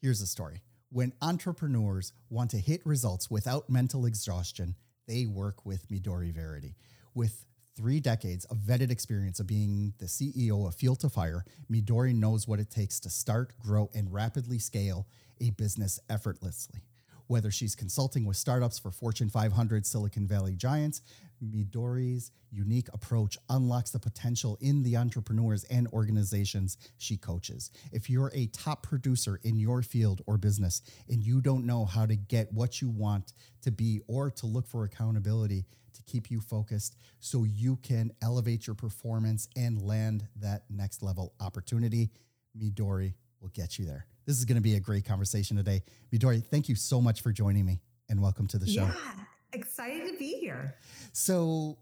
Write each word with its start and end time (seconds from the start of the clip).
Here's 0.00 0.20
the 0.20 0.26
story. 0.26 0.62
When 0.90 1.12
entrepreneurs 1.20 2.12
want 2.30 2.50
to 2.52 2.58
hit 2.58 2.86
results 2.86 3.30
without 3.30 3.68
mental 3.68 4.06
exhaustion, 4.06 4.76
they 5.08 5.26
work 5.26 5.66
with 5.66 5.88
Midori 5.88 6.32
Verity. 6.32 6.76
With 7.14 7.44
three 7.76 7.98
decades 7.98 8.44
of 8.44 8.58
vetted 8.58 8.90
experience 8.90 9.40
of 9.40 9.48
being 9.48 9.92
the 9.98 10.06
CEO 10.06 10.68
of 10.68 10.76
Fuel 10.76 10.94
to 10.96 11.08
Fire, 11.08 11.44
Midori 11.70 12.14
knows 12.14 12.46
what 12.46 12.60
it 12.60 12.70
takes 12.70 13.00
to 13.00 13.10
start, 13.10 13.52
grow, 13.58 13.90
and 13.92 14.12
rapidly 14.12 14.60
scale 14.60 15.08
a 15.40 15.50
business 15.50 15.98
effortlessly. 16.08 16.82
Whether 17.28 17.50
she's 17.50 17.74
consulting 17.74 18.24
with 18.24 18.36
startups 18.36 18.78
for 18.78 18.90
Fortune 18.90 19.28
500 19.28 19.86
Silicon 19.86 20.26
Valley 20.26 20.54
giants, 20.54 21.02
Midori's 21.44 22.32
unique 22.50 22.88
approach 22.92 23.36
unlocks 23.50 23.90
the 23.90 23.98
potential 23.98 24.56
in 24.62 24.82
the 24.82 24.96
entrepreneurs 24.96 25.64
and 25.64 25.86
organizations 25.88 26.78
she 26.96 27.18
coaches. 27.18 27.70
If 27.92 28.08
you're 28.08 28.32
a 28.34 28.46
top 28.46 28.82
producer 28.82 29.38
in 29.44 29.56
your 29.56 29.82
field 29.82 30.22
or 30.26 30.38
business 30.38 30.80
and 31.08 31.22
you 31.22 31.42
don't 31.42 31.66
know 31.66 31.84
how 31.84 32.06
to 32.06 32.16
get 32.16 32.52
what 32.52 32.80
you 32.80 32.88
want 32.88 33.34
to 33.62 33.70
be 33.70 34.00
or 34.08 34.30
to 34.30 34.46
look 34.46 34.66
for 34.66 34.84
accountability 34.84 35.66
to 35.92 36.02
keep 36.04 36.30
you 36.30 36.40
focused 36.40 36.96
so 37.20 37.44
you 37.44 37.76
can 37.76 38.10
elevate 38.22 38.66
your 38.66 38.74
performance 38.74 39.48
and 39.54 39.82
land 39.82 40.26
that 40.36 40.62
next 40.70 41.02
level 41.02 41.34
opportunity, 41.40 42.10
Midori 42.58 43.12
will 43.40 43.50
get 43.50 43.78
you 43.78 43.84
there. 43.84 44.06
This 44.28 44.38
is 44.38 44.44
going 44.44 44.56
to 44.56 44.62
be 44.62 44.74
a 44.74 44.80
great 44.80 45.06
conversation 45.06 45.56
today. 45.56 45.82
Midori, 46.12 46.44
thank 46.44 46.68
you 46.68 46.74
so 46.74 47.00
much 47.00 47.22
for 47.22 47.32
joining 47.32 47.64
me 47.64 47.80
and 48.10 48.20
welcome 48.20 48.46
to 48.48 48.58
the 48.58 48.66
show. 48.66 48.82
Yeah, 48.82 48.94
excited 49.54 50.06
to 50.06 50.18
be 50.18 50.34
here. 50.34 50.76
So, 51.14 51.78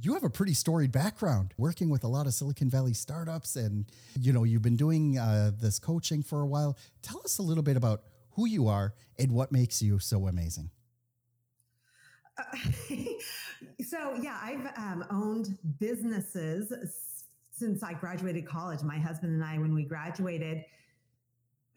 you 0.00 0.14
have 0.14 0.22
a 0.22 0.30
pretty 0.30 0.54
storied 0.54 0.92
background 0.92 1.54
working 1.58 1.90
with 1.90 2.04
a 2.04 2.06
lot 2.06 2.28
of 2.28 2.34
Silicon 2.34 2.70
Valley 2.70 2.94
startups, 2.94 3.56
and 3.56 3.86
you 4.16 4.32
know 4.32 4.44
you've 4.44 4.62
been 4.62 4.76
doing 4.76 5.18
uh, 5.18 5.50
this 5.60 5.80
coaching 5.80 6.22
for 6.22 6.40
a 6.40 6.46
while. 6.46 6.78
Tell 7.02 7.20
us 7.24 7.38
a 7.38 7.42
little 7.42 7.64
bit 7.64 7.76
about 7.76 8.02
who 8.36 8.46
you 8.46 8.68
are 8.68 8.94
and 9.18 9.32
what 9.32 9.50
makes 9.50 9.82
you 9.82 9.98
so 9.98 10.28
amazing. 10.28 10.70
Uh, 12.38 12.44
so 13.84 14.14
yeah, 14.22 14.38
I've 14.40 14.66
um, 14.76 15.04
owned 15.10 15.58
businesses 15.80 16.72
since 17.50 17.82
I 17.82 17.94
graduated 17.94 18.46
college. 18.46 18.84
My 18.84 19.00
husband 19.00 19.32
and 19.32 19.42
I, 19.42 19.58
when 19.58 19.74
we 19.74 19.82
graduated, 19.82 20.64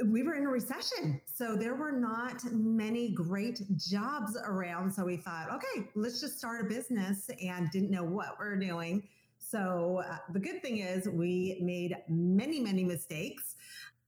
we 0.06 0.24
were 0.24 0.36
in 0.36 0.46
a 0.46 0.50
recession. 0.50 1.22
So 1.26 1.56
there 1.56 1.76
were 1.76 1.92
not 1.92 2.44
many 2.52 3.10
great 3.12 3.62
jobs 3.78 4.38
around. 4.46 4.92
So 4.92 5.06
we 5.06 5.18
thought, 5.18 5.50
okay, 5.52 5.88
let's 5.96 6.20
just 6.22 6.38
start 6.38 6.66
a 6.66 6.70
business 6.70 7.30
and 7.42 7.70
didn't 7.72 7.92
know 7.92 8.04
what 8.04 8.38
we're 8.40 8.58
doing. 8.58 9.04
So 9.38 10.04
uh, 10.08 10.18
the 10.32 10.40
good 10.40 10.62
thing 10.62 10.78
is 10.78 11.10
we 11.10 11.58
made 11.62 11.96
many, 12.08 12.60
many 12.60 12.84
mistakes. 12.84 13.56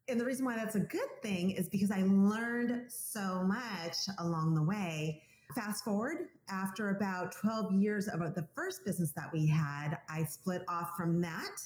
And 0.08 0.20
the 0.20 0.26
reason 0.26 0.46
why 0.46 0.56
that's 0.56 0.76
a 0.76 0.82
good 0.82 1.22
thing 1.22 1.52
is 1.52 1.70
because 1.70 1.92
I 1.92 2.04
learned 2.04 2.92
so 2.92 3.44
much 3.44 3.96
along 4.20 4.56
the 4.56 4.64
way. 4.64 5.22
Fast 5.56 5.84
forward, 5.84 6.30
after 6.50 6.90
about 6.90 7.32
12 7.34 7.74
years 7.74 8.08
of 8.08 8.20
the 8.20 8.48
first 8.56 8.86
business 8.86 9.12
that 9.12 9.32
we 9.32 9.48
had, 9.48 9.98
I 10.10 10.24
split 10.24 10.64
off 10.68 10.92
from 10.98 11.22
that 11.22 11.58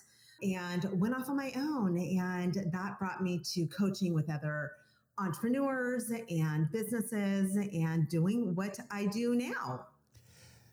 and 0.41 0.87
went 0.99 1.15
off 1.15 1.29
on 1.29 1.37
my 1.37 1.51
own. 1.55 1.97
And 1.97 2.53
that 2.71 2.99
brought 2.99 3.21
me 3.21 3.39
to 3.53 3.67
coaching 3.67 4.13
with 4.13 4.29
other 4.29 4.71
entrepreneurs 5.17 6.11
and 6.29 6.71
businesses 6.71 7.55
and 7.55 8.07
doing 8.07 8.53
what 8.55 8.79
I 8.91 9.05
do 9.07 9.35
now. 9.35 9.87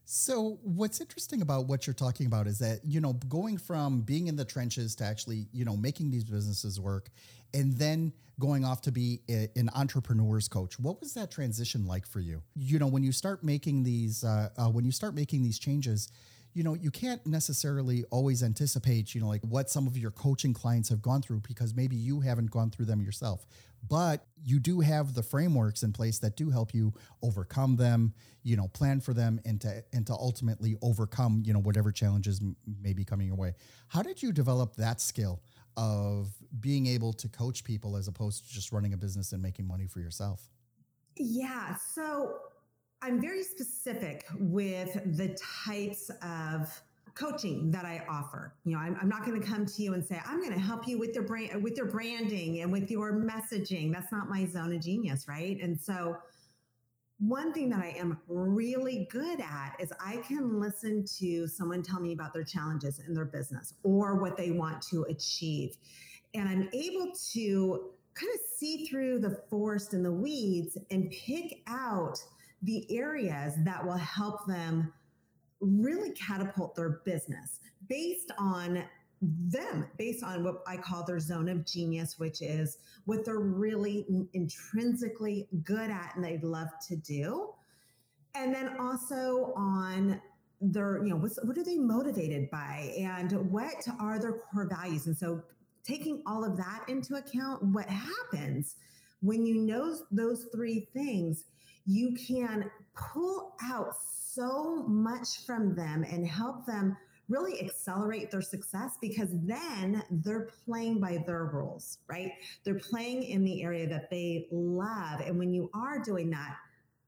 So, 0.06 0.58
what's 0.62 1.00
interesting 1.00 1.40
about 1.40 1.66
what 1.66 1.86
you're 1.86 1.94
talking 1.94 2.26
about 2.26 2.46
is 2.46 2.58
that, 2.58 2.80
you 2.84 3.00
know, 3.00 3.14
going 3.28 3.56
from 3.56 4.02
being 4.02 4.26
in 4.26 4.36
the 4.36 4.44
trenches 4.44 4.94
to 4.96 5.04
actually, 5.04 5.46
you 5.50 5.64
know, 5.64 5.78
making 5.78 6.10
these 6.10 6.24
businesses 6.24 6.78
work 6.78 7.08
and 7.54 7.72
then 7.78 8.12
going 8.38 8.64
off 8.64 8.82
to 8.82 8.92
be 8.92 9.22
a, 9.30 9.48
an 9.56 9.70
entrepreneur's 9.74 10.46
coach. 10.46 10.78
What 10.78 11.00
was 11.00 11.14
that 11.14 11.30
transition 11.30 11.86
like 11.86 12.06
for 12.06 12.20
you? 12.20 12.42
You 12.54 12.78
know, 12.78 12.86
when 12.86 13.02
you 13.02 13.12
start 13.12 13.42
making 13.42 13.82
these, 13.82 14.24
uh, 14.24 14.50
uh, 14.58 14.68
when 14.68 14.84
you 14.84 14.92
start 14.92 15.14
making 15.14 15.42
these 15.42 15.58
changes, 15.58 16.10
you 16.54 16.62
know, 16.62 16.74
you 16.74 16.90
can't 16.90 17.24
necessarily 17.26 18.04
always 18.10 18.42
anticipate, 18.42 19.14
you 19.14 19.20
know, 19.20 19.28
like 19.28 19.42
what 19.42 19.68
some 19.68 19.88
of 19.88 19.98
your 19.98 20.12
coaching 20.12 20.54
clients 20.54 20.88
have 20.88 21.02
gone 21.02 21.20
through 21.20 21.40
because 21.40 21.74
maybe 21.74 21.96
you 21.96 22.20
haven't 22.20 22.50
gone 22.50 22.70
through 22.70 22.86
them 22.86 23.02
yourself. 23.02 23.44
But 23.86 24.24
you 24.42 24.60
do 24.60 24.80
have 24.80 25.14
the 25.14 25.22
frameworks 25.22 25.82
in 25.82 25.92
place 25.92 26.20
that 26.20 26.36
do 26.36 26.50
help 26.50 26.72
you 26.72 26.94
overcome 27.22 27.76
them, 27.76 28.14
you 28.44 28.56
know, 28.56 28.68
plan 28.68 29.00
for 29.00 29.12
them 29.12 29.40
and 29.44 29.60
to 29.62 29.84
and 29.92 30.06
to 30.06 30.12
ultimately 30.12 30.76
overcome, 30.80 31.42
you 31.44 31.52
know, 31.52 31.58
whatever 31.58 31.90
challenges 31.90 32.40
may 32.80 32.92
be 32.92 33.04
coming 33.04 33.26
your 33.26 33.36
way. 33.36 33.54
How 33.88 34.02
did 34.02 34.22
you 34.22 34.32
develop 34.32 34.76
that 34.76 35.00
skill 35.00 35.42
of 35.76 36.28
being 36.60 36.86
able 36.86 37.12
to 37.14 37.28
coach 37.28 37.64
people 37.64 37.96
as 37.96 38.06
opposed 38.06 38.46
to 38.46 38.54
just 38.54 38.70
running 38.72 38.94
a 38.94 38.96
business 38.96 39.32
and 39.32 39.42
making 39.42 39.66
money 39.66 39.88
for 39.88 39.98
yourself? 39.98 40.48
Yeah, 41.16 41.76
so 41.76 42.38
I'm 43.04 43.20
very 43.20 43.42
specific 43.42 44.24
with 44.38 44.94
the 45.18 45.36
types 45.66 46.10
of 46.22 46.82
coaching 47.14 47.70
that 47.70 47.84
I 47.84 48.02
offer. 48.08 48.54
You 48.64 48.72
know, 48.72 48.78
I'm, 48.78 48.96
I'm 48.98 49.10
not 49.10 49.26
going 49.26 49.38
to 49.38 49.46
come 49.46 49.66
to 49.66 49.82
you 49.82 49.92
and 49.92 50.02
say 50.02 50.18
I'm 50.24 50.40
going 50.40 50.54
to 50.54 50.58
help 50.58 50.88
you 50.88 50.98
with 50.98 51.14
your 51.14 51.24
brand, 51.24 51.62
with 51.62 51.76
your 51.76 51.84
branding 51.84 52.62
and 52.62 52.72
with 52.72 52.90
your 52.90 53.12
messaging. 53.12 53.92
That's 53.92 54.10
not 54.10 54.30
my 54.30 54.46
zone 54.46 54.74
of 54.74 54.80
genius, 54.80 55.28
right? 55.28 55.60
And 55.60 55.78
so, 55.78 56.16
one 57.18 57.52
thing 57.52 57.68
that 57.70 57.80
I 57.80 57.90
am 57.90 58.18
really 58.26 59.06
good 59.10 59.38
at 59.38 59.76
is 59.78 59.92
I 60.04 60.16
can 60.16 60.58
listen 60.58 61.04
to 61.18 61.46
someone 61.46 61.82
tell 61.82 62.00
me 62.00 62.12
about 62.14 62.32
their 62.32 62.42
challenges 62.42 63.00
in 63.06 63.12
their 63.12 63.26
business 63.26 63.74
or 63.82 64.16
what 64.16 64.38
they 64.38 64.50
want 64.50 64.80
to 64.88 65.02
achieve, 65.10 65.76
and 66.32 66.48
I'm 66.48 66.70
able 66.72 67.12
to 67.34 67.90
kind 68.14 68.32
of 68.32 68.40
see 68.56 68.86
through 68.86 69.18
the 69.18 69.42
forest 69.50 69.92
and 69.92 70.02
the 70.02 70.12
weeds 70.12 70.78
and 70.90 71.10
pick 71.10 71.62
out 71.66 72.18
the 72.64 72.86
areas 72.96 73.54
that 73.64 73.84
will 73.84 73.92
help 73.92 74.46
them 74.46 74.92
really 75.60 76.10
catapult 76.10 76.74
their 76.74 77.00
business 77.04 77.60
based 77.88 78.30
on 78.38 78.84
them, 79.22 79.86
based 79.96 80.22
on 80.22 80.44
what 80.44 80.62
I 80.66 80.76
call 80.76 81.04
their 81.04 81.20
zone 81.20 81.48
of 81.48 81.64
genius, 81.64 82.18
which 82.18 82.42
is 82.42 82.78
what 83.04 83.24
they're 83.24 83.38
really 83.38 84.06
intrinsically 84.32 85.48
good 85.62 85.90
at 85.90 86.12
and 86.14 86.24
they'd 86.24 86.44
love 86.44 86.68
to 86.88 86.96
do. 86.96 87.50
And 88.34 88.54
then 88.54 88.76
also 88.80 89.52
on 89.56 90.20
their, 90.60 91.02
you 91.04 91.10
know, 91.10 91.16
what 91.16 91.56
are 91.56 91.64
they 91.64 91.78
motivated 91.78 92.50
by 92.50 92.92
and 92.98 93.32
what 93.50 93.86
are 94.00 94.18
their 94.18 94.40
core 94.52 94.68
values? 94.68 95.06
And 95.06 95.16
so 95.16 95.42
taking 95.84 96.22
all 96.26 96.44
of 96.44 96.56
that 96.56 96.84
into 96.88 97.14
account, 97.16 97.62
what 97.62 97.86
happens 97.86 98.76
when 99.20 99.46
you 99.46 99.54
know 99.56 99.96
those 100.10 100.46
three 100.54 100.88
things, 100.92 101.44
you 101.86 102.14
can 102.14 102.70
pull 102.96 103.54
out 103.62 103.94
so 104.34 104.84
much 104.88 105.44
from 105.46 105.74
them 105.74 106.04
and 106.04 106.26
help 106.26 106.66
them 106.66 106.96
really 107.28 107.60
accelerate 107.62 108.30
their 108.30 108.42
success 108.42 108.98
because 109.00 109.30
then 109.44 110.02
they're 110.10 110.48
playing 110.66 111.00
by 111.00 111.22
their 111.26 111.46
rules, 111.46 111.98
right? 112.08 112.32
They're 112.64 112.78
playing 112.78 113.22
in 113.22 113.44
the 113.44 113.62
area 113.62 113.88
that 113.88 114.10
they 114.10 114.46
love. 114.50 115.20
And 115.20 115.38
when 115.38 115.52
you 115.52 115.70
are 115.74 116.02
doing 116.02 116.30
that, 116.30 116.56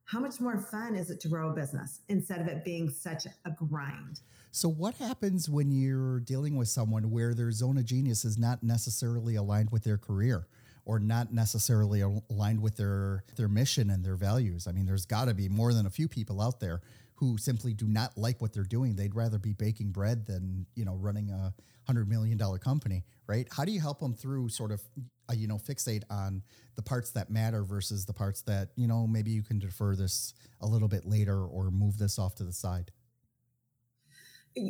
how 0.05 0.21
much 0.21 0.41
more 0.41 0.59
fun 0.59 0.95
is 0.95 1.11
it 1.11 1.21
to 1.21 1.29
grow 1.29 1.51
a 1.51 1.53
business 1.53 2.01
instead 2.09 2.41
of 2.41 2.47
it 2.47 2.65
being 2.65 2.89
such 2.89 3.27
a 3.45 3.51
grind? 3.51 4.21
So, 4.53 4.69
what 4.71 4.95
happens 4.95 5.51
when 5.51 5.71
you're 5.71 6.21
dealing 6.21 6.57
with 6.57 6.69
someone 6.69 7.11
where 7.11 7.35
their 7.35 7.51
zone 7.51 7.77
of 7.77 7.85
genius 7.85 8.25
is 8.25 8.39
not 8.39 8.63
necessarily 8.63 9.35
aligned 9.35 9.71
with 9.71 9.85
their 9.85 9.99
career? 9.99 10.47
Or 10.87 11.01
not 11.01 11.35
necessarily 11.35 12.01
aligned 12.01 12.63
with 12.63 12.77
their 12.77 13.25
their 13.37 13.49
mission 13.49 13.91
and 13.91 14.05
their 14.05 14.17
values. 14.17 14.67
I 14.67 14.73
mean, 14.73 14.87
there's 14.87 15.05
got 15.05 15.27
to 15.27 15.35
be 15.35 15.49
more 15.49 15.75
than 15.75 15.85
a 15.85 15.91
few 15.91 16.09
people 16.09 16.41
out 16.41 16.61
there 16.61 16.81
who 17.17 17.37
simply 17.37 17.75
do 17.75 17.87
not 17.87 18.17
like 18.17 18.41
what 18.41 18.53
they're 18.53 18.63
doing. 18.63 18.95
They'd 18.95 19.15
rather 19.15 19.39
be 19.39 19.53
baking 19.53 19.91
bread 19.91 20.27
than, 20.27 20.67
you 20.75 20.85
know, 20.85 20.95
running 20.95 21.31
a 21.31 21.53
100 21.87 22.09
million 22.09 22.39
dollar 22.39 22.59
company, 22.59 23.05
right? 23.27 23.49
How 23.51 23.65
do 23.65 23.73
you 23.73 23.81
help 23.81 23.99
them 24.01 24.15
through 24.15 24.49
sort 24.49 24.71
of 24.71 24.81
uh, 25.29 25.35
you 25.35 25.49
know, 25.49 25.57
fixate 25.57 26.05
on 26.09 26.41
the 26.77 26.83
parts 26.83 27.11
that 27.11 27.31
matter 27.31 27.65
versus 27.65 28.07
the 28.07 28.13
parts 28.13 28.43
that, 28.43 28.69
you 28.77 28.87
know, 28.87 29.09
maybe 29.09 29.33
you 29.33 29.43
can 29.43 29.59
defer 29.59 29.97
this 29.97 30.35
a 30.61 30.67
little 30.67 30.87
bit 30.87 31.05
later 31.05 31.45
or 31.45 31.71
move 31.71 31.99
this 31.99 32.19
off 32.19 32.37
to 32.37 32.45
the 32.45 32.53
side? 32.53 32.93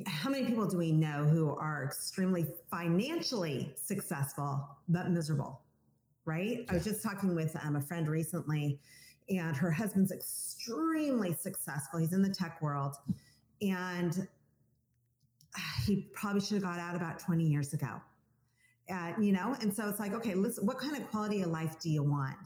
how 0.06 0.28
many 0.28 0.44
people 0.44 0.66
do 0.66 0.76
we 0.76 0.90
know 0.90 1.24
who 1.24 1.54
are 1.56 1.84
extremely 1.84 2.44
financially 2.68 3.72
successful 3.80 4.68
but 4.88 5.08
miserable 5.10 5.60
right 6.26 6.58
yeah. 6.58 6.64
i 6.70 6.74
was 6.74 6.84
just 6.84 7.02
talking 7.02 7.34
with 7.34 7.56
um, 7.64 7.76
a 7.76 7.80
friend 7.80 8.08
recently 8.08 8.78
and 9.28 9.56
her 9.56 9.70
husband's 9.70 10.12
extremely 10.12 11.32
successful 11.32 11.98
he's 11.98 12.12
in 12.12 12.22
the 12.22 12.28
tech 12.28 12.60
world 12.60 12.96
and 13.62 14.28
he 15.86 16.08
probably 16.12 16.40
should 16.40 16.54
have 16.54 16.62
got 16.62 16.78
out 16.78 16.94
about 16.94 17.18
20 17.18 17.44
years 17.44 17.72
ago 17.72 18.00
uh, 18.92 19.12
you 19.18 19.32
know 19.32 19.56
and 19.60 19.74
so 19.74 19.88
it's 19.88 19.98
like 19.98 20.12
okay 20.12 20.34
listen 20.34 20.66
what 20.66 20.78
kind 20.78 20.96
of 20.96 21.08
quality 21.10 21.42
of 21.42 21.48
life 21.48 21.78
do 21.80 21.90
you 21.90 22.02
want 22.02 22.36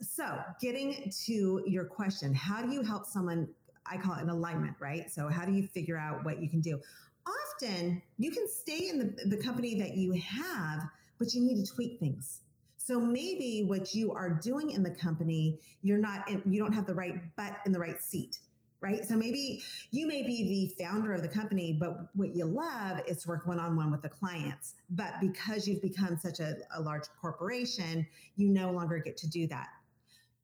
so 0.00 0.38
getting 0.60 1.12
to 1.26 1.62
your 1.66 1.84
question 1.84 2.32
how 2.32 2.62
do 2.62 2.72
you 2.72 2.82
help 2.82 3.06
someone 3.06 3.46
I 3.86 3.96
call 3.96 4.14
it 4.14 4.22
an 4.22 4.30
alignment, 4.30 4.76
right? 4.80 5.10
So 5.10 5.28
how 5.28 5.44
do 5.44 5.52
you 5.52 5.66
figure 5.66 5.98
out 5.98 6.24
what 6.24 6.42
you 6.42 6.48
can 6.48 6.60
do? 6.60 6.80
Often 7.26 8.02
you 8.18 8.30
can 8.30 8.46
stay 8.48 8.88
in 8.88 8.98
the, 8.98 9.36
the 9.36 9.42
company 9.42 9.74
that 9.76 9.96
you 9.96 10.12
have, 10.12 10.82
but 11.18 11.34
you 11.34 11.42
need 11.42 11.64
to 11.64 11.72
tweak 11.72 11.98
things. 12.00 12.40
So 12.86 13.00
maybe 13.00 13.64
what 13.66 13.94
you 13.94 14.12
are 14.12 14.28
doing 14.28 14.72
in 14.72 14.82
the 14.82 14.90
company, 14.90 15.58
you're 15.80 15.96
not, 15.96 16.28
in, 16.28 16.42
you 16.44 16.62
don't 16.62 16.74
have 16.74 16.86
the 16.86 16.92
right 16.92 17.14
butt 17.34 17.56
in 17.64 17.72
the 17.72 17.78
right 17.78 17.98
seat, 17.98 18.40
right? 18.82 19.02
So 19.06 19.16
maybe 19.16 19.62
you 19.90 20.06
may 20.06 20.22
be 20.22 20.68
the 20.76 20.84
founder 20.84 21.14
of 21.14 21.22
the 21.22 21.28
company, 21.28 21.72
but 21.80 22.10
what 22.12 22.36
you 22.36 22.44
love 22.44 23.00
is 23.08 23.22
to 23.22 23.28
work 23.30 23.46
one 23.46 23.58
on 23.58 23.74
one 23.74 23.90
with 23.90 24.02
the 24.02 24.10
clients. 24.10 24.74
But 24.90 25.14
because 25.22 25.66
you've 25.66 25.80
become 25.80 26.18
such 26.18 26.40
a, 26.40 26.56
a 26.76 26.82
large 26.82 27.04
corporation, 27.18 28.06
you 28.36 28.50
no 28.50 28.70
longer 28.70 28.98
get 28.98 29.16
to 29.16 29.30
do 29.30 29.46
that. 29.46 29.68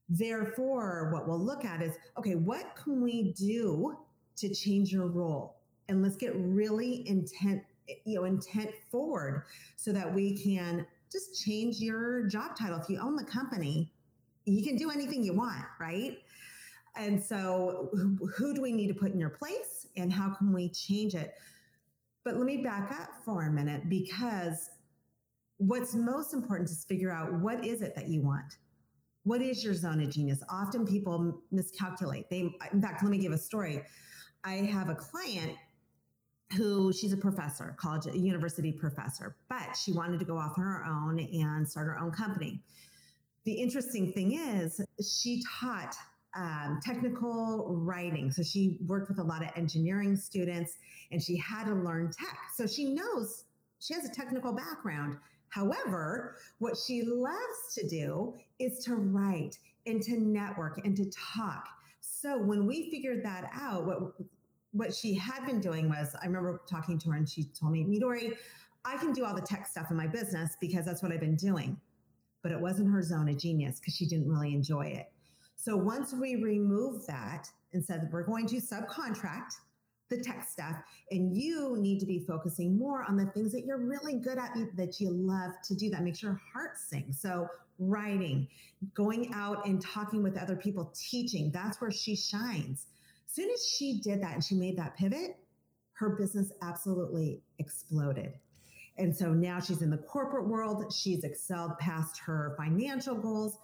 Therefore, 0.08 1.10
what 1.12 1.28
we'll 1.28 1.44
look 1.44 1.66
at 1.66 1.82
is 1.82 1.94
okay, 2.16 2.36
what 2.36 2.74
can 2.74 3.02
we 3.02 3.34
do 3.34 3.98
to 4.36 4.54
change 4.54 4.90
your 4.90 5.08
role? 5.08 5.56
And 5.90 6.02
let's 6.02 6.16
get 6.16 6.34
really 6.36 7.06
intent, 7.06 7.62
you 8.06 8.14
know, 8.14 8.24
intent 8.24 8.70
forward 8.90 9.42
so 9.76 9.92
that 9.92 10.14
we 10.14 10.38
can 10.38 10.86
just 11.10 11.44
change 11.44 11.78
your 11.78 12.26
job 12.26 12.56
title. 12.56 12.78
If 12.78 12.88
you 12.88 12.98
own 12.98 13.16
the 13.16 13.24
company, 13.24 13.92
you 14.44 14.62
can 14.62 14.76
do 14.76 14.90
anything 14.90 15.22
you 15.22 15.34
want, 15.34 15.64
right? 15.78 16.18
And 16.96 17.22
so, 17.22 17.90
who 18.36 18.54
do 18.54 18.60
we 18.60 18.72
need 18.72 18.88
to 18.88 18.94
put 18.94 19.12
in 19.12 19.18
your 19.18 19.30
place 19.30 19.86
and 19.96 20.12
how 20.12 20.30
can 20.30 20.52
we 20.52 20.68
change 20.70 21.14
it? 21.14 21.34
But 22.24 22.36
let 22.36 22.44
me 22.44 22.58
back 22.58 22.92
up 22.92 23.10
for 23.24 23.46
a 23.46 23.50
minute 23.50 23.88
because 23.88 24.70
what's 25.58 25.94
most 25.94 26.34
important 26.34 26.68
is 26.68 26.84
figure 26.84 27.12
out 27.12 27.32
what 27.34 27.64
is 27.64 27.82
it 27.82 27.94
that 27.94 28.08
you 28.08 28.22
want? 28.22 28.56
what 29.24 29.42
is 29.42 29.62
your 29.62 29.74
zone 29.74 30.00
of 30.00 30.10
genius? 30.10 30.42
Often 30.48 30.86
people 30.86 31.42
miscalculate. 31.50 32.28
They, 32.30 32.52
in 32.72 32.80
fact, 32.80 33.02
let 33.02 33.10
me 33.10 33.18
give 33.18 33.32
a 33.32 33.38
story. 33.38 33.82
I 34.44 34.54
have 34.54 34.88
a 34.88 34.94
client 34.94 35.56
who 36.56 36.92
she's 36.92 37.12
a 37.12 37.16
professor, 37.16 37.76
college, 37.78 38.06
university 38.14 38.72
professor, 38.72 39.36
but 39.48 39.76
she 39.76 39.92
wanted 39.92 40.18
to 40.18 40.24
go 40.24 40.36
off 40.36 40.58
on 40.58 40.64
her 40.64 40.84
own 40.84 41.20
and 41.20 41.68
start 41.68 41.86
her 41.86 41.98
own 41.98 42.10
company. 42.10 42.60
The 43.44 43.52
interesting 43.52 44.12
thing 44.12 44.32
is, 44.32 44.80
she 45.00 45.42
taught 45.60 45.94
um, 46.36 46.80
technical 46.84 47.74
writing. 47.76 48.30
So 48.30 48.42
she 48.42 48.78
worked 48.86 49.08
with 49.08 49.18
a 49.18 49.22
lot 49.22 49.42
of 49.42 49.50
engineering 49.56 50.16
students 50.16 50.76
and 51.10 51.22
she 51.22 51.36
had 51.36 51.64
to 51.64 51.74
learn 51.74 52.12
tech. 52.12 52.38
So 52.54 52.66
she 52.66 52.94
knows 52.94 53.44
she 53.80 53.94
has 53.94 54.04
a 54.04 54.12
technical 54.12 54.52
background. 54.52 55.16
However, 55.48 56.36
what 56.58 56.76
she 56.76 57.02
loves 57.02 57.74
to 57.74 57.88
do 57.88 58.34
is 58.58 58.84
to 58.84 58.94
write 58.94 59.58
and 59.86 60.00
to 60.02 60.20
network 60.20 60.84
and 60.84 60.96
to 60.96 61.10
talk. 61.10 61.66
So 62.00 62.38
when 62.38 62.66
we 62.66 62.90
figured 62.90 63.24
that 63.24 63.50
out, 63.52 63.86
what 63.86 64.12
what 64.72 64.94
she 64.94 65.14
had 65.14 65.44
been 65.46 65.60
doing 65.60 65.88
was, 65.88 66.14
I 66.20 66.26
remember 66.26 66.60
talking 66.68 66.98
to 67.00 67.10
her 67.10 67.16
and 67.16 67.28
she 67.28 67.44
told 67.44 67.72
me, 67.72 67.84
Midori, 67.84 68.36
I 68.84 68.96
can 68.96 69.12
do 69.12 69.24
all 69.24 69.34
the 69.34 69.40
tech 69.40 69.66
stuff 69.66 69.90
in 69.90 69.96
my 69.96 70.06
business 70.06 70.56
because 70.60 70.84
that's 70.84 71.02
what 71.02 71.12
I've 71.12 71.20
been 71.20 71.36
doing. 71.36 71.76
But 72.42 72.52
it 72.52 72.60
wasn't 72.60 72.90
her 72.90 73.02
zone 73.02 73.28
of 73.28 73.36
genius 73.36 73.78
because 73.78 73.94
she 73.94 74.06
didn't 74.06 74.28
really 74.28 74.54
enjoy 74.54 74.86
it. 74.86 75.12
So 75.56 75.76
once 75.76 76.14
we 76.14 76.36
removed 76.36 77.06
that 77.06 77.48
and 77.72 77.84
said 77.84 78.08
we're 78.10 78.22
going 78.22 78.46
to 78.46 78.56
subcontract 78.56 79.52
the 80.08 80.18
tech 80.18 80.46
stuff 80.48 80.76
and 81.10 81.36
you 81.36 81.76
need 81.78 82.00
to 82.00 82.06
be 82.06 82.18
focusing 82.18 82.76
more 82.76 83.04
on 83.08 83.16
the 83.16 83.26
things 83.26 83.52
that 83.52 83.64
you're 83.64 83.78
really 83.78 84.14
good 84.14 84.38
at 84.38 84.56
that 84.76 85.00
you 85.00 85.10
love 85.10 85.52
to 85.62 85.74
do 85.74 85.88
that 85.88 86.02
makes 86.02 86.22
your 86.22 86.40
heart 86.52 86.76
sing 86.76 87.12
so 87.16 87.46
writing 87.78 88.46
going 88.92 89.32
out 89.32 89.64
and 89.66 89.80
talking 89.80 90.22
with 90.22 90.36
other 90.36 90.56
people 90.56 90.92
teaching 90.94 91.50
that's 91.52 91.80
where 91.80 91.92
she 91.92 92.16
shines 92.16 92.86
soon 93.34 93.50
as 93.50 93.66
she 93.66 94.00
did 94.00 94.22
that 94.22 94.34
and 94.34 94.44
she 94.44 94.54
made 94.54 94.76
that 94.76 94.96
pivot 94.96 95.36
her 95.92 96.10
business 96.10 96.50
absolutely 96.62 97.42
exploded 97.58 98.34
and 98.98 99.16
so 99.16 99.32
now 99.32 99.60
she's 99.60 99.82
in 99.82 99.90
the 99.90 99.98
corporate 99.98 100.48
world 100.48 100.92
she's 100.92 101.24
excelled 101.24 101.78
past 101.78 102.18
her 102.18 102.54
financial 102.58 103.14
goals 103.14 103.58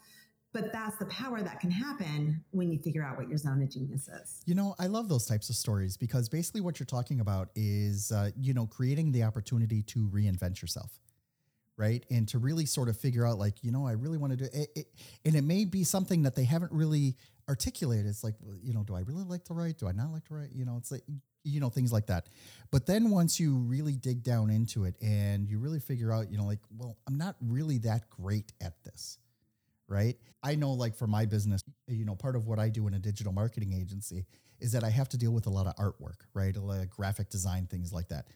but 0.56 0.72
that's 0.72 0.96
the 0.96 1.04
power 1.06 1.42
that 1.42 1.60
can 1.60 1.70
happen 1.70 2.42
when 2.50 2.72
you 2.72 2.78
figure 2.78 3.04
out 3.04 3.18
what 3.18 3.28
your 3.28 3.36
zone 3.36 3.60
of 3.62 3.70
genius 3.70 4.08
is. 4.08 4.40
You 4.46 4.54
know, 4.54 4.74
I 4.78 4.86
love 4.86 5.06
those 5.06 5.26
types 5.26 5.50
of 5.50 5.56
stories 5.56 5.98
because 5.98 6.30
basically 6.30 6.62
what 6.62 6.80
you're 6.80 6.86
talking 6.86 7.20
about 7.20 7.50
is, 7.54 8.10
uh, 8.10 8.30
you 8.40 8.54
know, 8.54 8.66
creating 8.66 9.12
the 9.12 9.22
opportunity 9.22 9.82
to 9.82 10.08
reinvent 10.08 10.62
yourself. 10.62 10.98
Right. 11.76 12.06
And 12.10 12.26
to 12.28 12.38
really 12.38 12.64
sort 12.64 12.88
of 12.88 12.96
figure 12.98 13.26
out, 13.26 13.38
like, 13.38 13.62
you 13.62 13.70
know, 13.70 13.86
I 13.86 13.92
really 13.92 14.16
want 14.16 14.30
to 14.30 14.36
do 14.38 14.44
it, 14.50 14.69
it. 14.74 14.86
And 15.26 15.34
it 15.34 15.44
may 15.44 15.66
be 15.66 15.84
something 15.84 16.22
that 16.22 16.34
they 16.34 16.44
haven't 16.44 16.72
really 16.72 17.16
articulated. 17.48 18.06
It's 18.06 18.25
like, 18.25 18.34
you 18.62 18.72
know, 18.72 18.82
do 18.82 18.94
I 18.94 19.00
really 19.00 19.25
like 19.25 19.44
to 19.44 19.54
write? 19.54 19.78
Do 19.78 19.88
I 19.88 19.93
not 19.93 20.12
like 20.12 20.25
to 20.26 20.34
write? 20.34 20.50
You 20.52 20.64
know, 20.64 20.76
it's 20.76 20.90
like, 20.90 21.02
you 21.44 21.60
know, 21.60 21.69
things 21.70 21.93
like 21.93 22.06
that. 22.06 22.28
But 22.70 22.87
then 22.87 23.10
once 23.10 23.38
you 23.38 23.56
really 23.56 23.94
dig 23.94 24.22
down 24.22 24.50
into 24.50 24.84
it 24.84 24.96
and 25.00 25.48
you 25.48 25.58
really 25.58 25.78
figure 25.81 26.12
out, 26.12 26.31
you 26.31 26.38
know, 26.38 26.44
like, 26.44 26.58
well, 26.76 26.96
I'm 27.06 27.19
not 27.19 27.37
really 27.40 27.78
that 27.78 28.08
great 28.10 28.52
at 28.60 28.82
this 28.84 29.19
right? 29.88 30.16
I 30.43 30.54
know, 30.54 30.72
like 30.72 30.96
for 30.96 31.06
my 31.06 31.26
business, 31.26 31.62
you 31.87 32.04
know, 32.04 32.14
part 32.14 32.37
of 32.37 32.46
what 32.46 32.58
I 32.58 32.69
do 32.69 32.86
in 32.86 32.94
a 32.94 32.98
digital 32.98 33.32
marketing 33.32 33.72
agency 33.72 34.26
is 34.60 34.72
that 34.72 34.84
I 34.84 34.91
have 34.91 35.08
to 35.10 35.19
deal 35.19 35.32
with 35.32 35.46
a 35.46 35.50
lot 35.50 35.67
of 35.67 35.76
artwork, 35.76 36.22
right? 36.34 36.56
A 36.56 36.60
lot 36.60 36.81
of 36.81 36.91
graphic 36.91 37.31
design, 37.31 37.67
things 37.67 37.93
like 37.93 38.08
that. 38.08 38.26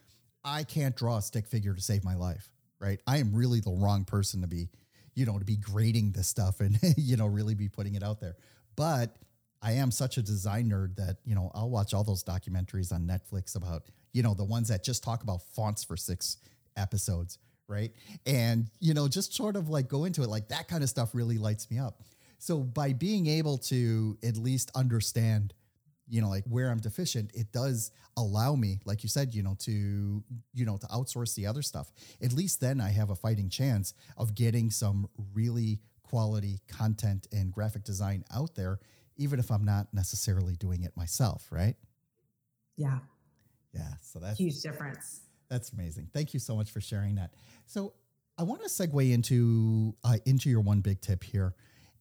I 0.45 0.65
can't 0.65 0.97
draw 0.97 1.19
a 1.19 1.23
stick 1.23 1.47
figure 1.47 1.75
to 1.75 1.81
save 1.81 2.05
my 2.05 2.15
life, 2.15 2.51
right? 2.79 3.01
I 3.07 3.19
am 3.19 3.35
really 3.35 3.61
the 3.61 3.73
wrong 3.73 4.05
person 4.05 4.41
to 4.43 4.47
be, 4.47 4.69
you 5.15 5.27
know, 5.27 5.39
to 5.39 5.45
be 5.45 5.57
grading 5.57 6.13
this 6.13 6.29
stuff 6.29 6.61
and, 6.61 6.79
you 6.97 7.17
know, 7.17 7.27
really 7.27 7.55
be 7.55 7.69
putting 7.69 7.95
it 7.95 8.03
out 8.03 8.21
there. 8.21 8.37
But 8.81 9.19
I 9.61 9.73
am 9.73 9.91
such 9.91 10.17
a 10.17 10.23
design 10.23 10.71
nerd 10.71 10.97
that, 10.97 11.19
you 11.27 11.35
know, 11.35 11.51
I'll 11.53 11.69
watch 11.69 11.93
all 11.93 12.03
those 12.03 12.25
documentaries 12.25 12.95
on 12.95 13.07
Netflix 13.07 13.55
about, 13.55 13.83
you 14.15 14.23
know, 14.23 14.33
the 14.33 14.45
ones 14.45 14.69
that 14.69 14.83
just 14.83 15.05
talk 15.05 15.23
about 15.23 15.43
fonts 15.55 15.85
for 15.85 15.99
six 15.99 16.39
episodes 16.77 17.39
right? 17.69 17.93
And, 18.27 18.69
you 18.81 18.95
know, 18.95 19.07
just 19.07 19.33
sort 19.33 19.55
of 19.55 19.69
like 19.69 19.87
go 19.87 20.05
into 20.05 20.23
it, 20.23 20.29
like 20.29 20.49
that 20.49 20.67
kind 20.67 20.83
of 20.83 20.89
stuff 20.89 21.11
really 21.15 21.39
lights 21.39 21.71
me 21.71 21.79
up. 21.79 22.03
So 22.39 22.59
by 22.59 22.93
being 22.93 23.29
able 23.29 23.59
to 23.59 24.19
at 24.25 24.37
least 24.37 24.73
understand, 24.75 25.55
you 26.09 26.21
know, 26.21 26.29
like 26.29 26.43
where 26.49 26.69
I'm 26.69 26.81
deficient, 26.81 27.31
it 27.33 27.53
does 27.53 27.93
allow 28.17 28.57
me, 28.57 28.81
like 28.87 29.05
you 29.05 29.09
said, 29.09 29.35
you 29.37 29.45
know, 29.45 29.55
to, 29.61 29.71
you 30.53 30.67
know, 30.67 30.79
to 30.79 30.87
outsource 30.89 31.37
the 31.37 31.47
other 31.47 31.63
stuff. 31.63 31.93
At 32.21 32.33
least 32.33 32.61
then 32.61 32.81
I 32.81 32.89
have 32.91 33.11
a 33.11 33.15
fighting 33.15 33.49
chance 33.49 33.95
of 34.17 34.35
getting 34.35 34.71
some 34.71 35.09
really 35.33 35.79
quality 36.11 36.61
content 36.69 37.29
and 37.33 37.53
graphic 37.53 37.85
design 37.85 38.25
out 38.35 38.55
there, 38.57 38.81
even 39.17 39.39
if 39.39 39.51
I'm 39.51 39.65
not 39.65 39.87
necessarily 39.93 40.57
doing 40.57 40.83
it 40.83 40.97
myself, 40.97 41.47
right? 41.51 41.77
Yeah. 42.77 42.99
Yeah. 43.73 43.93
So 44.03 44.19
that's 44.19 44.39
huge 44.39 44.61
difference. 44.61 45.21
That's 45.49 45.73
amazing. 45.73 46.09
Thank 46.13 46.35
you 46.35 46.41
so 46.41 46.57
much 46.57 46.71
for 46.71 46.81
sharing 46.81 47.15
that. 47.17 47.31
So 47.67 47.95
I 48.39 48.43
want 48.43 48.63
to 48.63 48.69
segue 48.69 49.13
into 49.13 49.95
uh, 50.03 50.17
into 50.25 50.49
your 50.51 50.61
one 50.61 50.81
big 50.81 51.01
tip 51.01 51.23
here, 51.23 51.55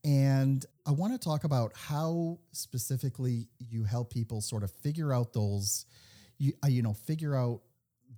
and 0.04 0.66
I 0.86 0.92
want 0.92 1.14
to 1.14 1.20
talk 1.20 1.44
about 1.44 1.74
how 1.76 2.40
specifically 2.54 3.48
you 3.60 3.84
help 3.84 4.12
people 4.12 4.42
sort 4.42 4.64
of 4.64 4.72
figure 4.72 5.14
out 5.14 5.34
those, 5.34 5.86
you 6.38 6.54
uh, 6.64 6.68
you 6.68 6.82
know, 6.82 6.94
figure 6.94 7.36
out 7.36 7.62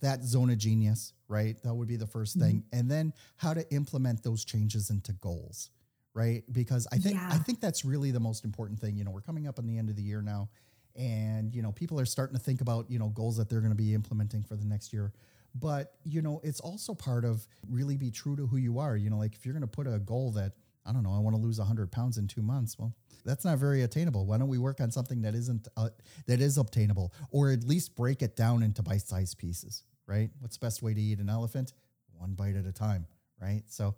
that 0.01 0.23
zone 0.23 0.49
of 0.49 0.57
genius, 0.57 1.13
right? 1.27 1.55
That 1.63 1.73
would 1.73 1.87
be 1.87 1.95
the 1.95 2.05
1st 2.05 2.39
thing, 2.39 2.55
mm-hmm. 2.57 2.79
and 2.79 2.91
then 2.91 3.13
how 3.37 3.53
to 3.53 3.69
implement 3.73 4.23
those 4.23 4.45
changes 4.45 4.89
into 4.89 5.13
goals, 5.13 5.69
right? 6.13 6.43
Because 6.51 6.87
I 6.91 6.97
think 6.97 7.15
yeah. 7.15 7.29
I 7.31 7.37
think 7.37 7.59
that's 7.61 7.85
really 7.85 8.11
the 8.11 8.19
most 8.19 8.45
important 8.45 8.79
thing. 8.79 8.97
You 8.97 9.03
know, 9.03 9.11
we're 9.11 9.21
coming 9.21 9.47
up 9.47 9.59
on 9.59 9.65
the 9.65 9.77
end 9.77 9.89
of 9.89 9.95
the 9.95 10.03
year 10.03 10.21
now 10.21 10.49
and 10.97 11.55
you 11.55 11.61
know 11.61 11.71
people 11.71 11.97
are 11.97 12.05
starting 12.05 12.35
to 12.35 12.41
think 12.41 12.59
about 12.59 12.91
you 12.91 12.99
know 12.99 13.07
goals 13.07 13.37
that 13.37 13.47
they're 13.49 13.61
going 13.61 13.71
to 13.71 13.77
be 13.77 13.93
implementing 13.93 14.43
for 14.43 14.57
the 14.57 14.65
next 14.65 14.91
year 14.91 15.13
but 15.55 15.93
you 16.03 16.21
know, 16.21 16.39
it's 16.43 16.59
also 16.59 16.93
part 16.93 17.25
of 17.25 17.45
really 17.69 17.97
be 17.97 18.11
true 18.11 18.35
to 18.35 18.47
who 18.47 18.57
you 18.57 18.79
are. 18.79 18.95
You 18.95 19.09
know, 19.09 19.17
like 19.17 19.35
if 19.35 19.45
you're 19.45 19.53
going 19.53 19.61
to 19.61 19.67
put 19.67 19.87
a 19.87 19.99
goal 19.99 20.31
that 20.31 20.53
I 20.85 20.91
don't 20.91 21.03
know, 21.03 21.13
I 21.13 21.19
want 21.19 21.35
to 21.35 21.41
lose 21.41 21.59
100 21.59 21.91
pounds 21.91 22.17
in 22.17 22.27
two 22.27 22.41
months. 22.41 22.77
Well, 22.79 22.95
that's 23.23 23.45
not 23.45 23.59
very 23.59 23.83
attainable. 23.83 24.25
Why 24.25 24.37
don't 24.37 24.47
we 24.47 24.57
work 24.57 24.81
on 24.81 24.89
something 24.89 25.21
that 25.21 25.35
isn't 25.35 25.67
uh, 25.77 25.89
that 26.27 26.41
is 26.41 26.57
obtainable, 26.57 27.13
or 27.31 27.51
at 27.51 27.63
least 27.63 27.95
break 27.95 28.21
it 28.21 28.35
down 28.35 28.63
into 28.63 28.81
bite-sized 28.81 29.37
pieces? 29.37 29.83
Right? 30.07 30.29
What's 30.39 30.57
the 30.57 30.65
best 30.65 30.81
way 30.81 30.93
to 30.93 31.01
eat 31.01 31.19
an 31.19 31.29
elephant? 31.29 31.73
One 32.17 32.33
bite 32.33 32.55
at 32.55 32.65
a 32.65 32.71
time. 32.71 33.05
Right? 33.39 33.63
So, 33.67 33.95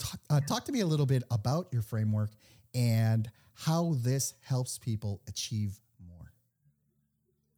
talk, 0.00 0.20
uh, 0.30 0.40
talk 0.40 0.64
to 0.64 0.72
me 0.72 0.80
a 0.80 0.86
little 0.86 1.06
bit 1.06 1.22
about 1.30 1.68
your 1.72 1.82
framework 1.82 2.30
and 2.74 3.30
how 3.54 3.94
this 3.98 4.34
helps 4.40 4.78
people 4.78 5.20
achieve 5.28 5.78
more. 6.08 6.32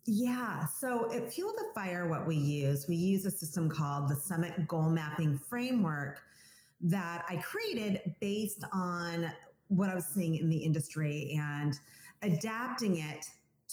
Yeah. 0.05 0.67
So 0.67 1.13
at 1.13 1.33
Fuel 1.33 1.53
to 1.53 1.65
Fire, 1.75 2.09
what 2.09 2.27
we 2.27 2.37
use, 2.37 2.87
we 2.89 2.97
use 2.97 3.25
a 3.25 3.31
system 3.31 3.71
called 3.71 4.09
the 4.09 4.17
Summit 4.17 4.67
Goal 4.67 4.91
Mapping 4.91 5.39
Framework 5.39 6.21
that 6.81 7.25
I 7.29 7.37
created 7.37 8.15
based 8.21 8.65
on 8.73 9.33
what 9.69 9.89
I 9.89 9.95
was 9.95 10.07
seeing 10.07 10.35
in 10.35 10.51
the 10.51 10.57
industry 10.57 11.39
and 11.41 11.79
adapting 12.23 12.99
it 12.99 13.27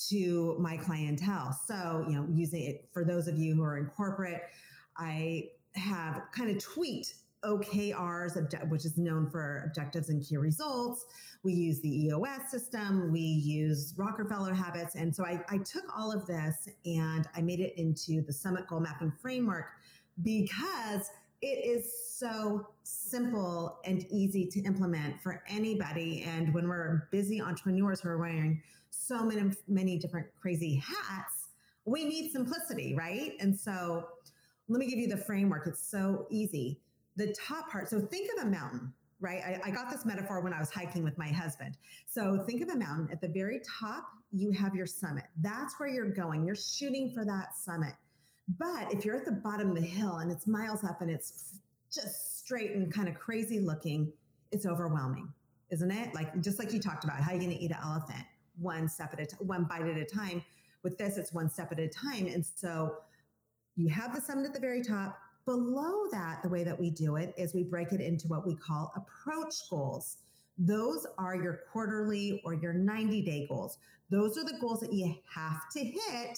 to 0.09 0.55
my 0.59 0.77
clientele. 0.77 1.59
So, 1.67 2.05
you 2.07 2.15
know, 2.15 2.25
using 2.31 2.63
it 2.63 2.87
for 2.93 3.03
those 3.03 3.27
of 3.27 3.37
you 3.37 3.55
who 3.55 3.63
are 3.63 3.77
in 3.77 3.87
corporate, 3.87 4.43
I 4.97 5.49
have 5.75 6.21
kind 6.31 6.49
of 6.49 6.63
tweaked 6.63 7.15
OKRs, 7.43 8.69
which 8.69 8.85
is 8.85 8.97
known 8.97 9.29
for 9.29 9.63
objectives 9.65 10.09
and 10.09 10.25
key 10.25 10.37
results. 10.37 11.05
We 11.43 11.53
use 11.53 11.79
the 11.81 12.05
EOS 12.05 12.51
system, 12.51 13.11
we 13.11 13.21
use 13.21 13.93
Rockefeller 13.97 14.53
habits. 14.53 14.95
And 14.95 15.15
so 15.15 15.25
I, 15.25 15.41
I 15.49 15.57
took 15.59 15.83
all 15.97 16.11
of 16.11 16.25
this 16.25 16.67
and 16.85 17.27
I 17.35 17.41
made 17.41 17.59
it 17.59 17.73
into 17.77 18.21
the 18.21 18.33
Summit 18.33 18.67
Goal 18.67 18.81
Mapping 18.81 19.13
Framework 19.21 19.67
because 20.21 21.09
it 21.41 21.65
is 21.65 21.93
so 22.17 22.67
simple 22.83 23.79
and 23.85 24.05
easy 24.09 24.45
to 24.47 24.61
implement 24.63 25.21
for 25.21 25.41
anybody. 25.47 26.23
And 26.27 26.53
when 26.53 26.67
we're 26.67 27.07
busy 27.11 27.41
entrepreneurs 27.41 28.01
who 28.01 28.09
are 28.09 28.17
wearing 28.17 28.61
so 28.89 29.23
many, 29.23 29.51
many 29.67 29.97
different 29.97 30.27
crazy 30.41 30.75
hats, 30.75 31.47
we 31.85 32.03
need 32.03 32.31
simplicity, 32.31 32.93
right? 32.93 33.33
And 33.39 33.57
so 33.57 34.09
let 34.67 34.79
me 34.79 34.87
give 34.87 34.99
you 34.99 35.07
the 35.07 35.17
framework. 35.17 35.65
It's 35.65 35.81
so 35.81 36.27
easy. 36.29 36.81
The 37.19 37.33
top 37.33 37.69
part, 37.69 37.89
so 37.89 37.99
think 37.99 38.31
of 38.37 38.47
a 38.47 38.49
mountain, 38.49 38.93
right? 39.19 39.41
I, 39.45 39.59
I 39.65 39.71
got 39.71 39.91
this 39.91 40.05
metaphor 40.05 40.39
when 40.39 40.53
I 40.53 40.59
was 40.59 40.69
hiking 40.69 41.03
with 41.03 41.17
my 41.17 41.27
husband. 41.27 41.77
So 42.07 42.41
think 42.47 42.61
of 42.61 42.69
a 42.69 42.77
mountain. 42.77 43.09
At 43.11 43.19
the 43.19 43.27
very 43.27 43.59
top, 43.79 44.05
you 44.31 44.51
have 44.51 44.73
your 44.73 44.85
summit. 44.85 45.25
That's 45.41 45.77
where 45.79 45.89
you're 45.89 46.09
going. 46.09 46.45
You're 46.45 46.55
shooting 46.55 47.11
for 47.11 47.25
that 47.25 47.57
summit. 47.57 47.93
But 48.57 48.93
if 48.93 49.03
you're 49.03 49.17
at 49.17 49.25
the 49.25 49.33
bottom 49.33 49.69
of 49.69 49.75
the 49.75 49.81
hill 49.81 50.19
and 50.19 50.31
it's 50.31 50.47
miles 50.47 50.85
up 50.85 51.01
and 51.01 51.11
it's 51.11 51.59
just 51.93 52.39
straight 52.39 52.71
and 52.71 52.91
kind 52.91 53.09
of 53.09 53.15
crazy 53.15 53.59
looking, 53.59 54.13
it's 54.53 54.65
overwhelming, 54.65 55.27
isn't 55.71 55.91
it? 55.91 56.15
Like 56.15 56.39
just 56.41 56.57
like 56.57 56.71
you 56.71 56.79
talked 56.79 57.03
about, 57.03 57.17
how 57.17 57.31
are 57.31 57.33
you 57.33 57.41
going 57.41 57.55
to 57.55 57.61
eat 57.61 57.71
an 57.71 57.77
elephant 57.83 58.23
one 58.57 58.87
step 58.87 59.13
at 59.13 59.19
a 59.19 59.25
time, 59.25 59.45
one 59.45 59.63
bite 59.65 59.87
at 59.87 59.97
a 59.97 60.05
time. 60.05 60.41
With 60.83 60.97
this, 60.97 61.17
it's 61.17 61.33
one 61.33 61.49
step 61.49 61.71
at 61.73 61.79
a 61.79 61.87
time. 61.89 62.27
And 62.27 62.45
so 62.45 62.95
you 63.75 63.89
have 63.89 64.15
the 64.15 64.21
summit 64.21 64.45
at 64.45 64.53
the 64.53 64.59
very 64.59 64.81
top. 64.81 65.19
Below 65.49 66.05
that, 66.11 66.43
the 66.43 66.49
way 66.49 66.63
that 66.63 66.79
we 66.79 66.91
do 66.91 67.15
it 67.15 67.33
is 67.35 67.55
we 67.55 67.63
break 67.63 67.91
it 67.91 68.01
into 68.01 68.27
what 68.27 68.45
we 68.45 68.53
call 68.53 68.93
approach 68.95 69.67
goals. 69.67 70.17
Those 70.59 71.07
are 71.17 71.35
your 71.35 71.61
quarterly 71.73 72.39
or 72.45 72.53
your 72.53 72.71
90 72.71 73.23
day 73.23 73.47
goals. 73.49 73.79
Those 74.11 74.37
are 74.37 74.43
the 74.43 74.59
goals 74.61 74.79
that 74.81 74.93
you 74.93 75.15
have 75.33 75.67
to 75.71 75.79
hit 75.79 76.37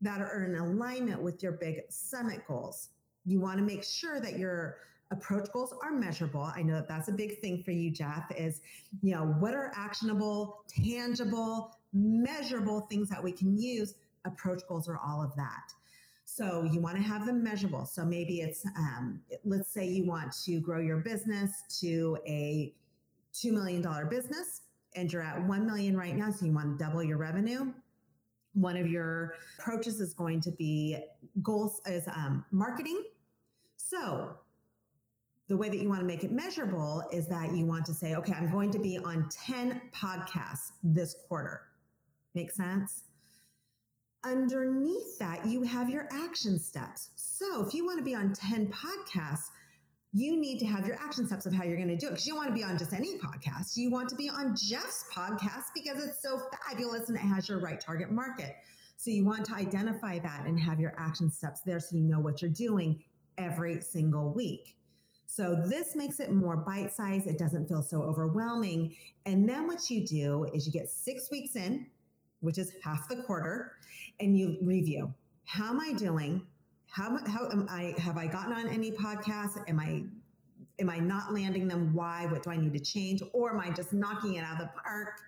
that 0.00 0.20
are 0.20 0.44
in 0.44 0.54
alignment 0.54 1.20
with 1.20 1.42
your 1.42 1.52
big 1.54 1.80
summit 1.88 2.46
goals. 2.46 2.90
You 3.24 3.40
want 3.40 3.58
to 3.58 3.64
make 3.64 3.82
sure 3.82 4.20
that 4.20 4.38
your 4.38 4.76
approach 5.10 5.48
goals 5.52 5.74
are 5.82 5.90
measurable. 5.90 6.48
I 6.54 6.62
know 6.62 6.74
that 6.74 6.86
that's 6.86 7.08
a 7.08 7.12
big 7.12 7.40
thing 7.40 7.64
for 7.64 7.72
you, 7.72 7.90
Jeff, 7.90 8.30
is, 8.30 8.60
you 9.02 9.12
know, 9.12 9.24
what 9.24 9.54
are 9.54 9.72
actionable, 9.74 10.62
tangible, 10.68 11.76
measurable 11.92 12.82
things 12.82 13.08
that 13.08 13.24
we 13.24 13.32
can 13.32 13.58
use? 13.58 13.96
Approach 14.24 14.62
goals 14.68 14.88
are 14.88 15.00
all 15.04 15.20
of 15.20 15.34
that. 15.34 15.72
So 16.36 16.68
you 16.70 16.80
want 16.80 16.96
to 16.96 17.02
have 17.02 17.24
them 17.24 17.42
measurable. 17.42 17.86
So 17.86 18.04
maybe 18.04 18.40
it's, 18.40 18.66
um, 18.76 19.20
let's 19.44 19.70
say 19.70 19.86
you 19.86 20.04
want 20.06 20.32
to 20.44 20.60
grow 20.60 20.80
your 20.80 20.98
business 20.98 21.62
to 21.80 22.18
a 22.26 22.74
$2 23.34 23.52
million 23.52 23.82
business 24.08 24.62
and 24.94 25.10
you're 25.12 25.22
at 25.22 25.42
1 25.42 25.66
million 25.66 25.96
right 25.96 26.14
now. 26.14 26.30
So 26.30 26.44
you 26.44 26.52
want 26.52 26.78
to 26.78 26.84
double 26.84 27.02
your 27.02 27.16
revenue 27.18 27.72
one 28.56 28.76
of 28.76 28.88
your 28.88 29.34
approaches 29.58 30.00
is 30.00 30.14
going 30.14 30.40
to 30.40 30.50
be 30.50 30.96
goals 31.42 31.80
as 31.84 32.08
um, 32.08 32.44
marketing. 32.50 33.02
So 33.76 34.30
the 35.48 35.56
way 35.56 35.68
that 35.68 35.76
you 35.76 35.88
want 35.88 36.00
to 36.00 36.06
make 36.06 36.24
it 36.24 36.32
measurable 36.32 37.04
is 37.12 37.28
that 37.28 37.54
you 37.54 37.66
want 37.66 37.84
to 37.86 37.94
say, 37.94 38.14
okay, 38.14 38.32
I'm 38.32 38.50
going 38.50 38.70
to 38.70 38.78
be 38.78 38.98
on 38.98 39.28
10 39.30 39.80
podcasts 39.94 40.72
this 40.82 41.16
quarter. 41.28 41.62
Make 42.34 42.50
sense? 42.50 43.02
Underneath 44.26 45.20
that, 45.20 45.46
you 45.46 45.62
have 45.62 45.88
your 45.88 46.08
action 46.10 46.58
steps. 46.58 47.10
So 47.14 47.64
if 47.64 47.72
you 47.72 47.86
want 47.86 47.98
to 47.98 48.04
be 48.04 48.16
on 48.16 48.32
10 48.32 48.72
podcasts, 48.72 49.50
you 50.12 50.36
need 50.36 50.58
to 50.58 50.66
have 50.66 50.84
your 50.84 50.96
action 50.96 51.28
steps 51.28 51.46
of 51.46 51.52
how 51.52 51.62
you're 51.62 51.76
going 51.76 51.88
to 51.88 51.96
do 51.96 52.08
it 52.08 52.10
because 52.10 52.26
you 52.26 52.32
don't 52.32 52.42
want 52.42 52.50
to 52.50 52.54
be 52.54 52.64
on 52.64 52.76
just 52.76 52.92
any 52.92 53.18
podcast. 53.18 53.76
You 53.76 53.88
want 53.88 54.08
to 54.08 54.16
be 54.16 54.28
on 54.28 54.56
Jeff's 54.56 55.04
podcast 55.14 55.66
because 55.76 56.02
it's 56.02 56.20
so 56.20 56.40
fabulous 56.66 57.08
and 57.08 57.16
it 57.16 57.20
has 57.20 57.48
your 57.48 57.60
right 57.60 57.80
target 57.80 58.10
market. 58.10 58.56
So 58.96 59.12
you 59.12 59.24
want 59.24 59.44
to 59.44 59.54
identify 59.54 60.18
that 60.18 60.44
and 60.44 60.58
have 60.58 60.80
your 60.80 60.94
action 60.98 61.30
steps 61.30 61.60
there 61.60 61.78
so 61.78 61.94
you 61.94 62.02
know 62.02 62.18
what 62.18 62.42
you're 62.42 62.50
doing 62.50 63.04
every 63.38 63.80
single 63.80 64.32
week. 64.32 64.76
So 65.28 65.54
this 65.68 65.94
makes 65.94 66.18
it 66.18 66.32
more 66.32 66.56
bite 66.56 66.92
sized. 66.92 67.28
It 67.28 67.38
doesn't 67.38 67.68
feel 67.68 67.82
so 67.82 68.02
overwhelming. 68.02 68.96
And 69.24 69.48
then 69.48 69.68
what 69.68 69.88
you 69.88 70.04
do 70.04 70.46
is 70.52 70.66
you 70.66 70.72
get 70.72 70.90
six 70.90 71.30
weeks 71.30 71.54
in, 71.54 71.86
which 72.40 72.58
is 72.58 72.72
half 72.82 73.08
the 73.08 73.16
quarter, 73.22 73.72
and 74.20 74.38
you 74.38 74.58
review. 74.62 75.12
How 75.44 75.70
am 75.70 75.80
I 75.80 75.92
doing? 75.92 76.46
how 76.96 77.18
how 77.26 77.48
am 77.50 77.66
I 77.68 77.94
have 77.98 78.16
I 78.16 78.26
gotten 78.26 78.52
on 78.52 78.68
any 78.68 78.90
podcasts? 78.90 79.58
Am 79.68 79.78
I 79.78 80.04
am 80.78 80.88
I 80.88 80.98
not 80.98 81.32
landing 81.32 81.68
them? 81.68 81.92
Why? 81.94 82.26
What 82.26 82.42
do 82.42 82.50
I 82.50 82.56
need 82.56 82.72
to 82.72 82.80
change? 82.80 83.22
Or 83.34 83.52
am 83.52 83.60
I 83.60 83.70
just 83.70 83.92
knocking 83.92 84.34
it 84.34 84.44
out 84.44 84.54
of 84.54 84.58
the 84.60 84.70
park 84.82 85.20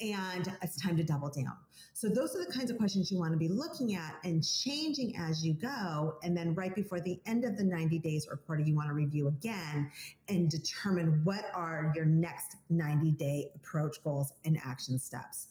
and 0.00 0.50
it's 0.62 0.80
time 0.80 0.96
to 0.96 1.02
double 1.02 1.28
down? 1.28 1.56
So 1.92 2.08
those 2.08 2.34
are 2.34 2.44
the 2.44 2.50
kinds 2.50 2.70
of 2.70 2.78
questions 2.78 3.10
you 3.10 3.18
want 3.18 3.32
to 3.32 3.38
be 3.38 3.48
looking 3.48 3.94
at 3.94 4.14
and 4.24 4.42
changing 4.42 5.14
as 5.18 5.44
you 5.44 5.52
go. 5.54 6.16
And 6.22 6.34
then 6.34 6.54
right 6.54 6.74
before 6.74 7.00
the 7.00 7.20
end 7.26 7.44
of 7.44 7.58
the 7.58 7.64
90 7.64 7.98
days 7.98 8.26
or 8.30 8.38
quarter, 8.38 8.62
you 8.62 8.74
want 8.74 8.88
to 8.88 8.94
review 8.94 9.28
again 9.28 9.90
and 10.28 10.50
determine 10.50 11.20
what 11.24 11.44
are 11.54 11.92
your 11.94 12.06
next 12.06 12.56
90 12.70 13.10
day 13.12 13.50
approach 13.54 14.02
goals 14.02 14.32
and 14.46 14.58
action 14.64 14.98
steps. 14.98 15.48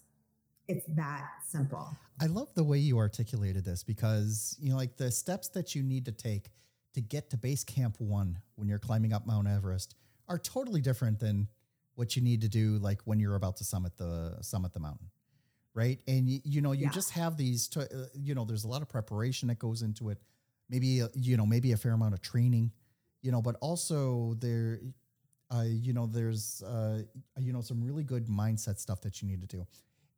It's 0.69 0.85
that 0.89 1.27
simple. 1.47 1.89
I 2.21 2.27
love 2.27 2.53
the 2.53 2.63
way 2.63 2.77
you 2.77 2.99
articulated 2.99 3.65
this 3.65 3.83
because, 3.83 4.55
you 4.61 4.69
know, 4.69 4.77
like 4.77 4.97
the 4.97 5.09
steps 5.09 5.47
that 5.49 5.73
you 5.73 5.81
need 5.81 6.05
to 6.05 6.11
take 6.11 6.51
to 6.93 7.01
get 7.01 7.31
to 7.31 7.37
base 7.37 7.63
camp 7.63 7.95
one 7.97 8.37
when 8.55 8.67
you're 8.67 8.77
climbing 8.77 9.11
up 9.11 9.25
Mount 9.25 9.47
Everest 9.47 9.95
are 10.27 10.37
totally 10.37 10.79
different 10.79 11.19
than 11.19 11.47
what 11.95 12.15
you 12.15 12.21
need 12.21 12.41
to 12.41 12.47
do 12.47 12.77
like 12.77 13.01
when 13.05 13.19
you're 13.19 13.35
about 13.35 13.57
to 13.57 13.63
summit 13.63 13.97
the 13.97 14.37
summit 14.41 14.71
the 14.73 14.79
mountain 14.79 15.07
right 15.73 15.99
and 16.07 16.29
you, 16.29 16.39
you 16.45 16.61
know 16.61 16.71
you 16.71 16.85
yeah. 16.85 16.91
just 16.91 17.11
have 17.11 17.35
these 17.35 17.67
to, 17.67 17.81
uh, 17.81 18.05
you 18.13 18.33
know 18.33 18.45
there's 18.45 18.63
a 18.63 18.67
lot 18.67 18.81
of 18.81 18.87
preparation 18.87 19.49
that 19.49 19.59
goes 19.59 19.81
into 19.81 20.09
it 20.09 20.17
maybe 20.69 21.01
uh, 21.01 21.07
you 21.13 21.35
know 21.35 21.45
maybe 21.45 21.73
a 21.73 21.77
fair 21.77 21.91
amount 21.91 22.13
of 22.13 22.21
training 22.21 22.71
you 23.21 23.31
know 23.31 23.41
but 23.41 23.57
also 23.59 24.33
there 24.39 24.79
uh, 25.53 25.63
you 25.67 25.91
know 25.91 26.05
there's 26.05 26.63
uh, 26.63 27.01
you 27.37 27.51
know 27.51 27.61
some 27.61 27.83
really 27.83 28.03
good 28.03 28.27
mindset 28.27 28.79
stuff 28.79 29.01
that 29.01 29.21
you 29.21 29.27
need 29.27 29.41
to 29.41 29.47
do 29.47 29.65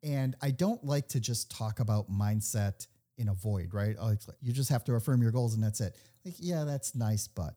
and 0.03 0.35
I 0.41 0.51
don't 0.51 0.83
like 0.83 1.07
to 1.09 1.19
just 1.19 1.51
talk 1.51 1.79
about 1.79 2.11
mindset 2.11 2.87
in 3.17 3.29
a 3.29 3.33
void, 3.33 3.73
right? 3.73 3.95
Oh, 3.99 4.15
you 4.41 4.51
just 4.51 4.69
have 4.69 4.83
to 4.85 4.95
affirm 4.95 5.21
your 5.21 5.31
goals 5.31 5.53
and 5.53 5.63
that's 5.63 5.79
it. 5.81 5.95
Like, 6.25 6.35
yeah, 6.39 6.63
that's 6.63 6.95
nice, 6.95 7.27
but 7.27 7.53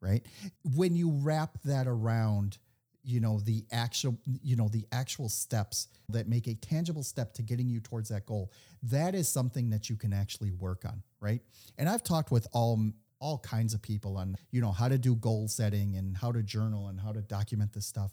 right. 0.00 0.26
When 0.74 0.96
you 0.96 1.10
wrap 1.10 1.58
that 1.64 1.86
around, 1.86 2.58
you 3.04 3.20
know, 3.20 3.38
the 3.38 3.64
actual, 3.70 4.18
you 4.42 4.56
know, 4.56 4.68
the 4.68 4.86
actual 4.90 5.28
steps 5.28 5.88
that 6.08 6.26
make 6.26 6.46
a 6.46 6.54
tangible 6.54 7.02
step 7.02 7.34
to 7.34 7.42
getting 7.42 7.68
you 7.68 7.80
towards 7.80 8.08
that 8.08 8.26
goal, 8.26 8.50
that 8.82 9.14
is 9.14 9.28
something 9.28 9.70
that 9.70 9.88
you 9.88 9.96
can 9.96 10.12
actually 10.12 10.50
work 10.52 10.84
on, 10.84 11.02
right? 11.20 11.42
And 11.78 11.88
I've 11.88 12.02
talked 12.02 12.30
with 12.30 12.46
all 12.52 12.92
all 13.20 13.38
kinds 13.38 13.72
of 13.72 13.80
people 13.80 14.18
on, 14.18 14.36
you 14.50 14.60
know, 14.60 14.72
how 14.72 14.86
to 14.88 14.98
do 14.98 15.14
goal 15.14 15.48
setting 15.48 15.96
and 15.96 16.14
how 16.14 16.30
to 16.30 16.42
journal 16.42 16.88
and 16.88 17.00
how 17.00 17.10
to 17.10 17.22
document 17.22 17.72
this 17.72 17.86
stuff. 17.86 18.12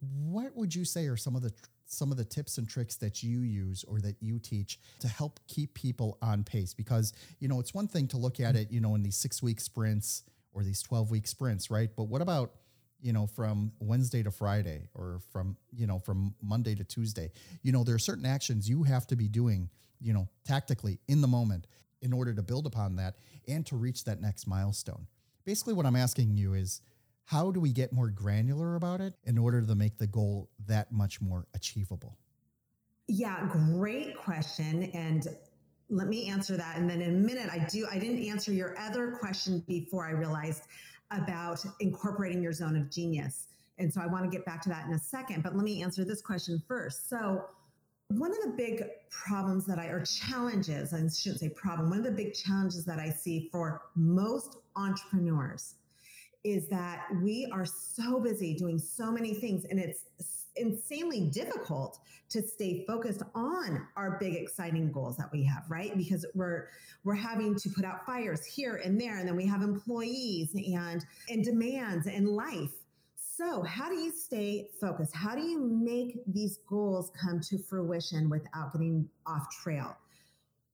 What 0.00 0.56
would 0.56 0.74
you 0.74 0.86
say 0.86 1.06
are 1.08 1.18
some 1.18 1.36
of 1.36 1.42
the 1.42 1.52
some 1.88 2.12
of 2.12 2.18
the 2.18 2.24
tips 2.24 2.58
and 2.58 2.68
tricks 2.68 2.96
that 2.96 3.22
you 3.22 3.40
use 3.40 3.84
or 3.84 3.98
that 4.00 4.16
you 4.20 4.38
teach 4.38 4.78
to 5.00 5.08
help 5.08 5.40
keep 5.48 5.74
people 5.74 6.18
on 6.22 6.44
pace. 6.44 6.74
Because 6.74 7.12
you 7.40 7.48
know 7.48 7.58
it's 7.58 7.74
one 7.74 7.88
thing 7.88 8.06
to 8.08 8.16
look 8.16 8.38
at 8.38 8.54
it 8.54 8.70
you 8.70 8.80
know 8.80 8.94
in 8.94 9.02
these 9.02 9.16
6 9.16 9.42
week 9.42 9.60
sprints 9.60 10.22
or 10.52 10.62
these 10.62 10.82
12 10.82 11.10
week 11.10 11.26
sprints 11.26 11.70
right? 11.70 11.90
But 11.96 12.04
what 12.04 12.22
about 12.22 12.52
you 13.00 13.12
know 13.12 13.26
from 13.26 13.72
Wednesday 13.80 14.22
to 14.22 14.30
Friday 14.30 14.88
or 14.94 15.20
from 15.32 15.56
you 15.72 15.86
know 15.86 15.98
from 15.98 16.34
Monday 16.42 16.74
to 16.74 16.84
Tuesday? 16.84 17.30
You 17.62 17.72
know 17.72 17.82
there 17.84 17.94
are 17.94 17.98
certain 17.98 18.26
actions 18.26 18.68
you 18.68 18.84
have 18.84 19.06
to 19.08 19.16
be 19.16 19.28
doing 19.28 19.70
you 20.00 20.12
know 20.12 20.28
tactically 20.44 21.00
in 21.08 21.20
the 21.22 21.28
moment 21.28 21.66
in 22.00 22.12
order 22.12 22.32
to 22.32 22.42
build 22.42 22.66
upon 22.66 22.96
that 22.96 23.16
and 23.48 23.66
to 23.66 23.76
reach 23.76 24.04
that 24.04 24.20
next 24.20 24.46
milestone. 24.46 25.06
Basically, 25.44 25.74
what 25.74 25.86
I'm 25.86 25.96
asking 25.96 26.36
you 26.36 26.54
is 26.54 26.82
how 27.28 27.50
do 27.50 27.60
we 27.60 27.70
get 27.70 27.92
more 27.92 28.08
granular 28.08 28.74
about 28.74 29.02
it 29.02 29.12
in 29.24 29.36
order 29.36 29.60
to 29.60 29.74
make 29.74 29.98
the 29.98 30.06
goal 30.06 30.48
that 30.66 30.90
much 30.90 31.20
more 31.20 31.46
achievable? 31.52 32.16
Yeah, 33.06 33.46
great 33.52 34.16
question. 34.16 34.84
And 34.94 35.28
let 35.90 36.08
me 36.08 36.26
answer 36.30 36.56
that. 36.56 36.78
And 36.78 36.88
then 36.88 37.02
in 37.02 37.10
a 37.10 37.18
minute, 37.18 37.50
I 37.52 37.58
do, 37.58 37.86
I 37.92 37.98
didn't 37.98 38.24
answer 38.24 38.50
your 38.50 38.78
other 38.78 39.10
question 39.10 39.62
before 39.68 40.06
I 40.06 40.12
realized 40.12 40.62
about 41.10 41.62
incorporating 41.80 42.42
your 42.42 42.54
zone 42.54 42.76
of 42.76 42.90
genius. 42.90 43.48
And 43.76 43.92
so 43.92 44.00
I 44.00 44.06
want 44.06 44.24
to 44.24 44.30
get 44.30 44.46
back 44.46 44.62
to 44.62 44.70
that 44.70 44.86
in 44.86 44.94
a 44.94 44.98
second, 44.98 45.42
but 45.42 45.54
let 45.54 45.64
me 45.64 45.82
answer 45.82 46.06
this 46.06 46.22
question 46.22 46.62
first. 46.66 47.10
So, 47.10 47.44
one 48.10 48.30
of 48.30 48.38
the 48.42 48.54
big 48.56 48.84
problems 49.10 49.66
that 49.66 49.78
I, 49.78 49.88
or 49.88 50.02
challenges, 50.02 50.94
I 50.94 51.06
shouldn't 51.08 51.40
say 51.40 51.50
problem, 51.50 51.90
one 51.90 51.98
of 51.98 52.04
the 52.04 52.10
big 52.10 52.32
challenges 52.32 52.86
that 52.86 52.98
I 52.98 53.10
see 53.10 53.50
for 53.52 53.82
most 53.94 54.56
entrepreneurs 54.76 55.74
is 56.44 56.68
that 56.68 57.06
we 57.22 57.48
are 57.52 57.64
so 57.64 58.20
busy 58.20 58.54
doing 58.54 58.78
so 58.78 59.10
many 59.10 59.34
things 59.34 59.64
and 59.64 59.78
it's 59.78 60.04
insanely 60.56 61.20
difficult 61.32 61.98
to 62.28 62.42
stay 62.42 62.84
focused 62.86 63.22
on 63.34 63.86
our 63.96 64.18
big 64.18 64.34
exciting 64.34 64.92
goals 64.92 65.16
that 65.16 65.30
we 65.32 65.42
have 65.44 65.64
right? 65.68 65.96
Because 65.96 66.26
we're 66.34 66.68
we're 67.04 67.14
having 67.14 67.54
to 67.54 67.68
put 67.70 67.84
out 67.84 68.04
fires 68.04 68.44
here 68.44 68.80
and 68.84 69.00
there 69.00 69.18
and 69.18 69.26
then 69.26 69.36
we 69.36 69.46
have 69.46 69.62
employees 69.62 70.54
and 70.54 71.04
and 71.28 71.44
demands 71.44 72.06
and 72.06 72.28
life. 72.28 72.72
So 73.16 73.62
how 73.62 73.88
do 73.88 73.94
you 73.94 74.10
stay 74.10 74.68
focused? 74.80 75.14
How 75.14 75.36
do 75.36 75.42
you 75.42 75.60
make 75.60 76.20
these 76.26 76.58
goals 76.68 77.12
come 77.20 77.40
to 77.42 77.58
fruition 77.58 78.28
without 78.28 78.72
getting 78.72 79.08
off 79.26 79.46
trail? 79.62 79.96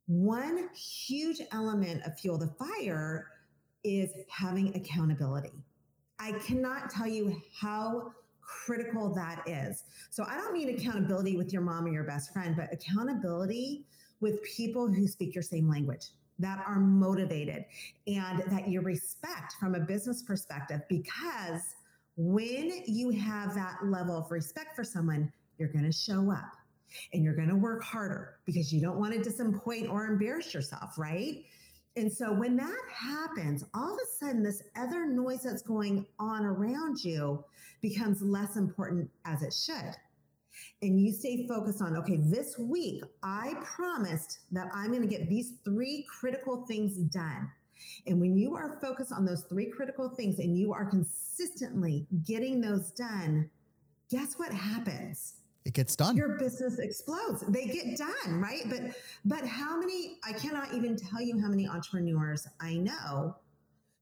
One 0.06 0.70
huge 0.74 1.40
element 1.52 2.06
of 2.06 2.18
fuel 2.18 2.38
the 2.38 2.54
fire 2.58 3.28
is 3.84 4.10
having 4.28 4.74
accountability 4.74 5.52
i 6.18 6.32
cannot 6.32 6.90
tell 6.90 7.06
you 7.06 7.40
how 7.60 8.12
critical 8.44 9.14
that 9.14 9.42
is. 9.46 9.84
So 10.10 10.24
I 10.28 10.36
don't 10.36 10.52
mean 10.52 10.70
accountability 10.70 11.36
with 11.36 11.52
your 11.52 11.62
mom 11.62 11.86
or 11.86 11.88
your 11.88 12.04
best 12.04 12.32
friend, 12.32 12.54
but 12.56 12.72
accountability 12.72 13.84
with 14.20 14.42
people 14.42 14.88
who 14.88 15.06
speak 15.06 15.34
your 15.34 15.42
same 15.42 15.68
language 15.68 16.10
that 16.38 16.62
are 16.66 16.78
motivated 16.78 17.64
and 18.06 18.42
that 18.48 18.68
you 18.68 18.80
respect 18.80 19.54
from 19.60 19.74
a 19.74 19.80
business 19.80 20.22
perspective 20.22 20.80
because 20.88 21.62
when 22.16 22.82
you 22.86 23.10
have 23.10 23.54
that 23.54 23.78
level 23.84 24.16
of 24.16 24.30
respect 24.30 24.74
for 24.74 24.84
someone, 24.84 25.32
you're 25.58 25.68
going 25.68 25.84
to 25.84 25.92
show 25.92 26.30
up 26.30 26.52
and 27.12 27.24
you're 27.24 27.34
going 27.34 27.48
to 27.48 27.56
work 27.56 27.82
harder 27.82 28.36
because 28.46 28.72
you 28.72 28.80
don't 28.80 28.98
want 28.98 29.12
to 29.12 29.22
disappoint 29.22 29.88
or 29.88 30.06
embarrass 30.06 30.54
yourself, 30.54 30.98
right? 30.98 31.44
And 31.96 32.12
so 32.12 32.32
when 32.32 32.56
that 32.56 32.82
happens, 32.92 33.64
all 33.72 33.92
of 33.94 33.98
a 33.98 34.24
sudden, 34.24 34.42
this 34.42 34.62
other 34.76 35.06
noise 35.06 35.42
that's 35.44 35.62
going 35.62 36.06
on 36.18 36.44
around 36.44 37.04
you 37.04 37.44
becomes 37.82 38.20
less 38.20 38.56
important 38.56 39.08
as 39.24 39.42
it 39.42 39.54
should. 39.54 39.94
And 40.82 41.00
you 41.00 41.12
stay 41.12 41.46
focused 41.46 41.82
on, 41.82 41.96
okay, 41.96 42.18
this 42.20 42.58
week, 42.58 43.02
I 43.22 43.54
promised 43.62 44.40
that 44.52 44.68
I'm 44.74 44.90
going 44.90 45.02
to 45.02 45.08
get 45.08 45.28
these 45.28 45.54
three 45.64 46.04
critical 46.08 46.64
things 46.66 46.96
done. 46.96 47.50
And 48.06 48.20
when 48.20 48.36
you 48.36 48.54
are 48.54 48.78
focused 48.80 49.12
on 49.12 49.24
those 49.24 49.44
three 49.48 49.70
critical 49.70 50.08
things 50.08 50.38
and 50.38 50.56
you 50.56 50.72
are 50.72 50.84
consistently 50.84 52.06
getting 52.24 52.60
those 52.60 52.90
done, 52.92 53.50
guess 54.10 54.34
what 54.36 54.52
happens? 54.52 55.34
It 55.64 55.72
gets 55.72 55.96
done. 55.96 56.16
Your 56.16 56.36
business 56.38 56.78
explodes. 56.78 57.42
They 57.48 57.66
get 57.66 57.96
done, 57.96 58.40
right? 58.40 58.62
But 58.68 58.96
but 59.24 59.46
how 59.46 59.78
many 59.78 60.18
I 60.24 60.32
cannot 60.32 60.74
even 60.74 60.96
tell 60.96 61.22
you 61.22 61.40
how 61.40 61.48
many 61.48 61.66
entrepreneurs 61.66 62.46
I 62.60 62.74
know 62.74 63.36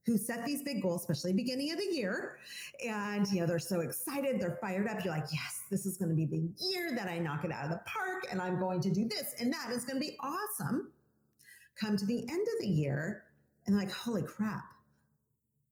who 0.05 0.17
set 0.17 0.45
these 0.45 0.61
big 0.63 0.81
goals, 0.81 1.01
especially 1.01 1.33
beginning 1.33 1.71
of 1.71 1.77
the 1.77 1.85
year. 1.85 2.37
And 2.85 3.25
you 3.31 3.39
know, 3.39 3.47
they're 3.47 3.59
so 3.59 3.79
excited, 3.79 4.39
they're 4.39 4.57
fired 4.59 4.87
up. 4.87 5.03
You're 5.03 5.13
like, 5.13 5.27
yes, 5.31 5.61
this 5.71 5.85
is 5.85 5.97
going 5.97 6.09
to 6.09 6.15
be 6.15 6.25
the 6.25 6.49
year 6.65 6.93
that 6.95 7.07
I 7.07 7.19
knock 7.19 7.45
it 7.45 7.51
out 7.51 7.65
of 7.65 7.71
the 7.71 7.81
park 7.85 8.25
and 8.29 8.41
I'm 8.41 8.59
going 8.59 8.81
to 8.81 8.91
do 8.91 9.07
this 9.07 9.35
and 9.39 9.51
that 9.53 9.71
is 9.71 9.85
going 9.85 9.95
to 9.95 10.05
be 10.05 10.17
awesome. 10.19 10.91
Come 11.79 11.97
to 11.97 12.05
the 12.05 12.19
end 12.29 12.47
of 12.55 12.61
the 12.61 12.67
year 12.67 13.23
and 13.65 13.77
like, 13.77 13.91
holy 13.91 14.23
crap, 14.23 14.65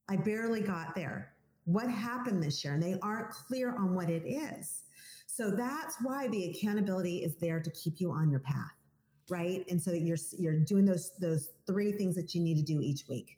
I 0.09 0.15
barely 0.15 0.61
got 0.61 0.95
there. 0.95 1.33
What 1.65 1.89
happened 1.89 2.41
this 2.41 2.63
year? 2.63 2.73
And 2.73 2.81
they 2.81 2.97
aren't 3.01 3.29
clear 3.29 3.75
on 3.75 3.93
what 3.93 4.09
it 4.09 4.23
is. 4.25 4.83
So 5.33 5.49
that's 5.49 5.95
why 6.01 6.27
the 6.27 6.49
accountability 6.49 7.23
is 7.23 7.35
there 7.37 7.61
to 7.61 7.69
keep 7.71 8.01
you 8.01 8.11
on 8.11 8.29
your 8.29 8.41
path, 8.41 8.75
right? 9.29 9.63
And 9.69 9.81
so 9.81 9.91
you're 9.93 10.17
you're 10.37 10.59
doing 10.59 10.83
those 10.83 11.11
those 11.19 11.51
three 11.65 11.93
things 11.93 12.15
that 12.15 12.35
you 12.35 12.41
need 12.41 12.55
to 12.55 12.63
do 12.63 12.81
each 12.81 13.07
week. 13.07 13.37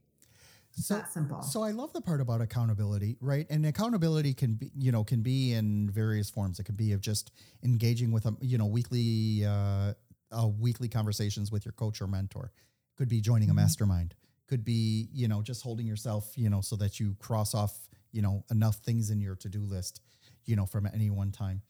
So 0.71 0.95
that 0.95 1.13
simple. 1.13 1.43
So 1.43 1.62
I 1.62 1.69
love 1.69 1.93
the 1.93 2.01
part 2.01 2.19
about 2.19 2.41
accountability, 2.41 3.17
right? 3.21 3.45
And 3.51 3.63
accountability 3.67 4.34
can 4.34 4.56
be, 4.56 4.71
you 4.75 4.91
know, 4.91 5.03
can 5.03 5.21
be 5.21 5.53
in 5.53 5.88
various 5.88 6.32
forms. 6.32 6.60
It 6.60 6.63
can 6.63 6.73
be 6.73 6.93
of 6.93 7.01
just 7.01 7.32
engaging 7.63 8.12
with 8.12 8.25
a, 8.25 8.36
you 8.41 8.58
know, 8.58 8.65
weekly, 8.65 9.45
uh, 9.45 9.93
uh 10.32 10.47
weekly 10.47 10.89
conversations 10.89 11.51
with 11.51 11.63
your 11.63 11.73
coach 11.73 12.01
or 12.01 12.08
mentor. 12.08 12.51
Could 12.97 13.08
be 13.08 13.21
joining 13.21 13.49
mm-hmm. 13.49 13.60
a 13.60 13.62
mastermind. 13.62 14.15
Could 14.47 14.65
be, 14.65 15.10
you 15.13 15.27
know, 15.27 15.43
just 15.43 15.62
holding 15.62 15.86
yourself, 15.86 16.32
you 16.36 16.49
know, 16.49 16.62
so 16.62 16.75
that 16.77 16.99
you 16.99 17.15
cross 17.19 17.53
off, 17.53 17.88
you 18.12 18.23
know, 18.23 18.43
enough 18.49 18.77
things 18.77 19.12
in 19.12 19.21
your 19.21 19.36
to 19.36 19.49
do 19.49 19.62
list, 19.62 20.01
you 20.45 20.56
know, 20.56 20.65
from 20.65 20.89
any 20.91 21.12
one 21.12 21.32
time. 21.32 21.62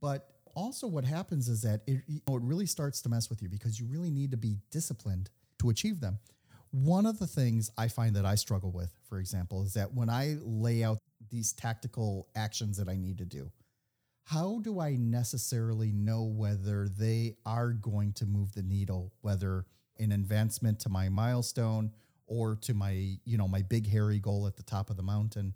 But 0.00 0.28
also, 0.54 0.86
what 0.86 1.04
happens 1.04 1.48
is 1.48 1.62
that 1.62 1.82
it, 1.86 2.02
you 2.06 2.20
know, 2.28 2.36
it 2.36 2.42
really 2.42 2.66
starts 2.66 3.02
to 3.02 3.08
mess 3.08 3.28
with 3.28 3.42
you 3.42 3.48
because 3.48 3.80
you 3.80 3.86
really 3.86 4.10
need 4.10 4.30
to 4.30 4.36
be 4.36 4.58
disciplined 4.70 5.30
to 5.58 5.70
achieve 5.70 6.00
them. 6.00 6.18
One 6.70 7.06
of 7.06 7.18
the 7.18 7.26
things 7.26 7.70
I 7.78 7.88
find 7.88 8.16
that 8.16 8.24
I 8.24 8.34
struggle 8.34 8.72
with, 8.72 8.92
for 9.08 9.18
example, 9.18 9.62
is 9.62 9.74
that 9.74 9.94
when 9.94 10.10
I 10.10 10.36
lay 10.42 10.82
out 10.82 10.98
these 11.30 11.52
tactical 11.52 12.28
actions 12.34 12.76
that 12.76 12.88
I 12.88 12.96
need 12.96 13.18
to 13.18 13.24
do, 13.24 13.50
how 14.24 14.60
do 14.60 14.80
I 14.80 14.96
necessarily 14.96 15.92
know 15.92 16.24
whether 16.24 16.88
they 16.88 17.36
are 17.44 17.70
going 17.72 18.12
to 18.14 18.26
move 18.26 18.52
the 18.54 18.62
needle, 18.62 19.12
whether 19.20 19.66
an 19.98 20.12
advancement 20.12 20.80
to 20.80 20.88
my 20.88 21.08
milestone 21.08 21.92
or 22.26 22.56
to 22.56 22.74
my, 22.74 23.18
you 23.24 23.36
know, 23.36 23.46
my 23.46 23.62
big 23.62 23.88
hairy 23.88 24.18
goal 24.18 24.46
at 24.46 24.56
the 24.56 24.62
top 24.62 24.90
of 24.90 24.96
the 24.96 25.02
mountain? 25.02 25.54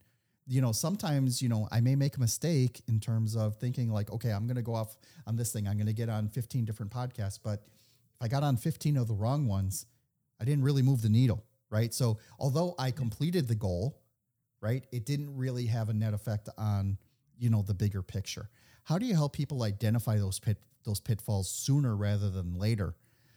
You 0.49 0.63
know, 0.63 0.73
sometimes, 0.73 1.43
you 1.43 1.49
know, 1.51 1.69
I 1.71 1.81
may 1.81 1.95
make 1.95 2.17
a 2.17 2.21
mistake 2.21 2.81
in 2.89 3.01
terms 3.01 3.37
of 3.37 3.57
thinking 3.57 3.93
like, 3.93 4.11
okay, 4.11 4.31
I'm 4.31 4.47
going 4.47 4.57
to 4.57 4.63
go 4.63 4.75
off 4.75 4.97
on 5.27 5.37
this 5.37 5.53
thing. 5.53 5.69
I'm 5.69 5.77
going 5.77 5.87
to 5.87 5.93
get 5.93 6.09
on 6.09 6.29
15 6.29 6.65
different 6.65 6.91
podcasts, 6.91 7.39
but 7.43 7.65
if 8.15 8.23
I 8.23 8.29
got 8.29 8.43
on 8.43 8.57
15 8.57 8.97
of 8.97 9.09
the 9.09 9.15
wrong 9.15 9.47
ones, 9.47 9.85
I 10.41 10.45
didn't 10.45 10.65
really 10.65 10.81
move 10.83 11.03
the 11.03 11.11
needle, 11.11 11.45
right? 11.71 11.93
So, 11.93 12.19
although 12.39 12.75
I 12.79 12.91
completed 12.93 13.47
the 13.47 13.55
goal, 13.55 14.01
right, 14.63 14.85
it 14.91 15.05
didn't 15.05 15.37
really 15.37 15.67
have 15.67 15.91
a 15.91 15.93
net 15.93 16.15
effect 16.15 16.49
on, 16.57 16.97
you 17.39 17.51
know, 17.51 17.61
the 17.61 17.75
bigger 17.75 18.03
picture. 18.03 18.49
How 18.85 18.97
do 18.97 19.05
you 19.05 19.15
help 19.15 19.35
people 19.35 19.63
identify 19.63 20.17
those 20.17 20.39
pit 20.39 20.59
those 20.85 21.01
pitfalls 21.01 21.51
sooner 21.51 21.95
rather 21.95 22.31
than 22.31 22.55
later 22.55 22.95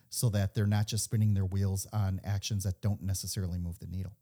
so 0.10 0.30
that 0.30 0.54
they're 0.54 0.68
not 0.68 0.88
just 0.88 1.04
spinning 1.04 1.34
their 1.34 1.44
wheels 1.44 1.86
on 1.92 2.22
actions 2.24 2.64
that 2.64 2.82
don't 2.82 3.02
necessarily 3.02 3.58
move 3.58 3.78
the 3.80 3.88
needle? 3.88 4.14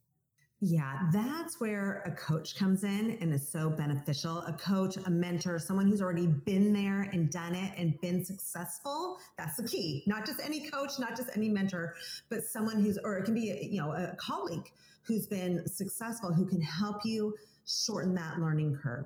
Yeah, 0.61 1.07
that's 1.13 1.61
where 1.61 2.03
a 2.05 2.11
coach 2.11 2.57
comes 2.57 2.83
in 2.83 3.17
and 3.21 3.33
is 3.33 3.47
so 3.47 3.69
beneficial. 3.69 4.39
A 4.39 4.51
coach, 4.51 4.97
a 4.97 5.09
mentor, 5.09 5.57
someone 5.57 5.87
who's 5.87 6.01
already 6.01 6.27
been 6.27 6.73
there 6.73 7.09
and 7.13 7.31
done 7.31 7.55
it 7.55 7.71
and 7.77 7.99
been 8.01 8.25
successful. 8.25 9.19
That's 9.37 9.55
the 9.55 9.65
key. 9.65 10.03
Not 10.05 10.25
just 10.25 10.41
any 10.43 10.69
coach, 10.69 10.99
not 10.99 11.15
just 11.15 11.29
any 11.33 11.47
mentor, 11.47 11.95
but 12.27 12.43
someone 12.43 12.81
who's, 12.81 12.97
or 12.97 13.17
it 13.17 13.23
can 13.23 13.33
be, 13.33 13.51
a, 13.51 13.63
you 13.63 13.79
know, 13.79 13.93
a 13.93 14.17
colleague 14.17 14.69
who's 15.03 15.27
been 15.27 15.65
successful 15.65 16.33
who 16.33 16.45
can 16.45 16.61
help 16.61 17.05
you 17.05 17.35
shorten 17.65 18.13
that 18.15 18.39
learning 18.39 18.77
curve. 18.83 19.05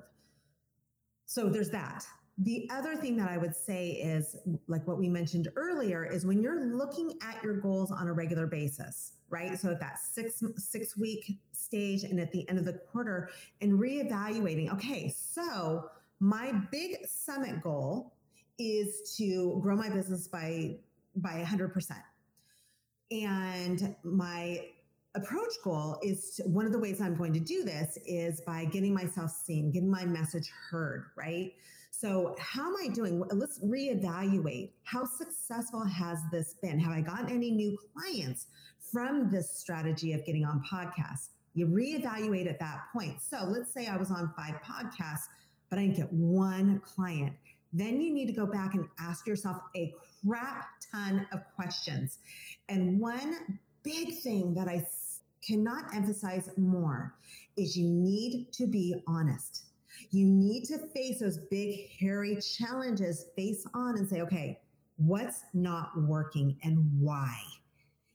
So 1.26 1.48
there's 1.48 1.70
that. 1.70 2.04
The 2.38 2.68
other 2.72 2.96
thing 2.96 3.16
that 3.18 3.30
I 3.30 3.38
would 3.38 3.54
say 3.54 3.90
is 3.90 4.36
like 4.66 4.86
what 4.88 4.98
we 4.98 5.08
mentioned 5.08 5.48
earlier 5.54 6.04
is 6.04 6.26
when 6.26 6.42
you're 6.42 6.64
looking 6.64 7.12
at 7.22 7.42
your 7.44 7.60
goals 7.60 7.92
on 7.92 8.08
a 8.08 8.12
regular 8.12 8.46
basis, 8.46 9.12
right? 9.30 9.56
So 9.56 9.70
at 9.70 9.80
that 9.80 10.00
six 10.00 10.42
six 10.56 10.96
week 10.96 11.38
stage 11.52 12.02
and 12.02 12.18
at 12.18 12.32
the 12.32 12.48
end 12.48 12.58
of 12.58 12.64
the 12.64 12.72
quarter 12.72 13.30
and 13.60 13.74
reevaluating, 13.74 14.72
okay, 14.72 15.14
so 15.16 15.90
my 16.18 16.52
big 16.72 17.06
summit 17.06 17.62
goal 17.62 18.14
is 18.58 19.14
to 19.16 19.58
grow 19.62 19.76
my 19.76 19.88
business 19.88 20.26
by 20.26 20.76
by 21.16 21.44
100%. 21.46 21.92
And 23.12 23.94
my 24.02 24.66
approach 25.14 25.52
goal 25.62 26.00
is 26.02 26.34
to, 26.36 26.42
one 26.44 26.66
of 26.66 26.72
the 26.72 26.78
ways 26.78 27.00
I'm 27.00 27.14
going 27.14 27.32
to 27.34 27.40
do 27.40 27.62
this 27.62 27.98
is 28.04 28.40
by 28.40 28.64
getting 28.64 28.92
myself 28.92 29.30
seen, 29.30 29.70
getting 29.70 29.90
my 29.90 30.04
message 30.04 30.50
heard, 30.70 31.06
right? 31.16 31.52
So, 31.96 32.34
how 32.40 32.66
am 32.66 32.74
I 32.82 32.88
doing? 32.88 33.22
Let's 33.30 33.60
reevaluate. 33.60 34.72
How 34.82 35.04
successful 35.04 35.84
has 35.84 36.18
this 36.32 36.54
been? 36.60 36.80
Have 36.80 36.92
I 36.92 37.00
gotten 37.00 37.30
any 37.30 37.52
new 37.52 37.78
clients 37.94 38.48
from 38.80 39.30
this 39.30 39.56
strategy 39.56 40.12
of 40.12 40.26
getting 40.26 40.44
on 40.44 40.60
podcasts? 40.68 41.28
You 41.54 41.68
reevaluate 41.68 42.50
at 42.50 42.58
that 42.58 42.80
point. 42.92 43.22
So, 43.22 43.44
let's 43.44 43.72
say 43.72 43.86
I 43.86 43.96
was 43.96 44.10
on 44.10 44.34
five 44.36 44.56
podcasts, 44.60 45.28
but 45.70 45.78
I 45.78 45.82
didn't 45.82 45.96
get 45.96 46.12
one 46.12 46.80
client. 46.80 47.32
then 47.72 48.00
you 48.00 48.12
need 48.12 48.26
to 48.26 48.32
go 48.32 48.46
back 48.46 48.74
and 48.74 48.88
ask 48.98 49.24
yourself 49.28 49.58
a 49.76 49.94
crap 50.26 50.66
ton 50.92 51.24
of 51.32 51.40
questions. 51.54 52.18
And 52.68 52.98
one 52.98 53.36
big 53.84 54.18
thing 54.18 54.52
that 54.54 54.66
I 54.66 54.84
cannot 55.46 55.94
emphasize 55.94 56.50
more 56.56 57.14
is 57.56 57.76
you 57.76 57.88
need 57.88 58.52
to 58.54 58.66
be 58.66 58.96
honest. 59.06 59.66
You 60.14 60.26
need 60.26 60.64
to 60.66 60.78
face 60.78 61.18
those 61.18 61.38
big, 61.50 61.90
hairy 61.98 62.38
challenges 62.40 63.26
face 63.34 63.66
on 63.74 63.98
and 63.98 64.08
say, 64.08 64.20
okay, 64.20 64.60
what's 64.96 65.42
not 65.54 65.90
working 66.02 66.56
and 66.62 66.78
why? 67.00 67.36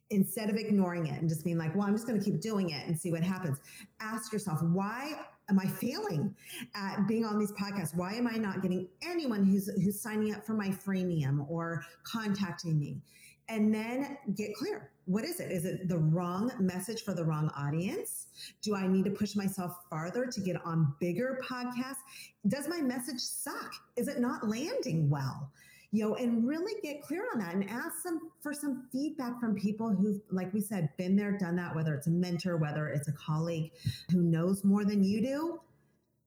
Instead 0.10 0.50
of 0.50 0.56
ignoring 0.56 1.08
it 1.08 1.20
and 1.20 1.28
just 1.28 1.44
being 1.44 1.58
like, 1.58 1.76
well, 1.76 1.86
I'm 1.86 1.94
just 1.94 2.08
going 2.08 2.18
to 2.18 2.24
keep 2.24 2.40
doing 2.40 2.70
it 2.70 2.88
and 2.88 2.98
see 2.98 3.12
what 3.12 3.22
happens. 3.22 3.60
Ask 4.00 4.32
yourself, 4.32 4.64
why 4.64 5.20
am 5.50 5.60
I 5.60 5.66
failing 5.66 6.34
at 6.74 7.06
being 7.06 7.26
on 7.26 7.38
these 7.38 7.52
podcasts? 7.52 7.94
Why 7.96 8.14
am 8.14 8.28
I 8.28 8.38
not 8.38 8.62
getting 8.62 8.88
anyone 9.04 9.44
who's 9.44 9.70
who's 9.84 10.00
signing 10.00 10.34
up 10.34 10.46
for 10.46 10.54
my 10.54 10.70
freemium 10.70 11.50
or 11.50 11.84
contacting 12.04 12.80
me? 12.80 13.02
And 13.50 13.74
then 13.74 14.18
get 14.36 14.56
clear. 14.56 14.92
What 15.10 15.26
is 15.26 15.39
it? 15.39 15.52
Is 15.52 15.65
it 15.65 15.89
the 15.89 15.98
wrong 15.98 16.52
message 16.60 17.04
for 17.04 17.15
the 17.15 17.26
wrong 17.26 17.50
audience? 17.58 18.28
Do 18.62 18.76
I 18.76 18.86
need 18.86 19.06
to 19.06 19.10
push 19.10 19.36
myself 19.36 19.76
farther 19.89 20.28
to 20.28 20.39
get 20.39 20.63
on 20.63 20.93
bigger 21.00 21.41
podcasts? 21.43 22.04
Does 22.48 22.67
my 22.67 22.80
message 22.80 23.19
suck? 23.19 23.74
Is 23.95 24.08
it 24.08 24.19
not 24.19 24.48
landing 24.48 25.10
well? 25.10 25.52
you 25.91 26.08
know, 26.08 26.13
and 26.13 26.48
really 26.48 26.80
get 26.84 27.02
clear 27.02 27.24
on 27.34 27.39
that 27.39 27.56
and 27.56 27.67
ask 27.67 28.04
them 28.04 28.19
for 28.43 28.54
some 28.54 28.88
feedback 28.91 29.39
from 29.39 29.56
people 29.56 29.89
who've, 29.89 30.22
like 30.30 30.54
we 30.54 30.62
said, 30.62 30.88
been 30.98 31.15
there, 31.15 31.36
done 31.36 31.56
that, 31.56 31.76
whether 31.76 31.95
it's 31.95 32.06
a 32.06 32.12
mentor, 32.12 32.58
whether 32.58 32.89
it's 32.89 33.08
a 33.08 33.13
colleague 33.13 33.72
who 34.12 34.22
knows 34.22 34.63
more 34.63 34.86
than 34.86 35.04
you 35.04 35.19
do. 35.19 35.60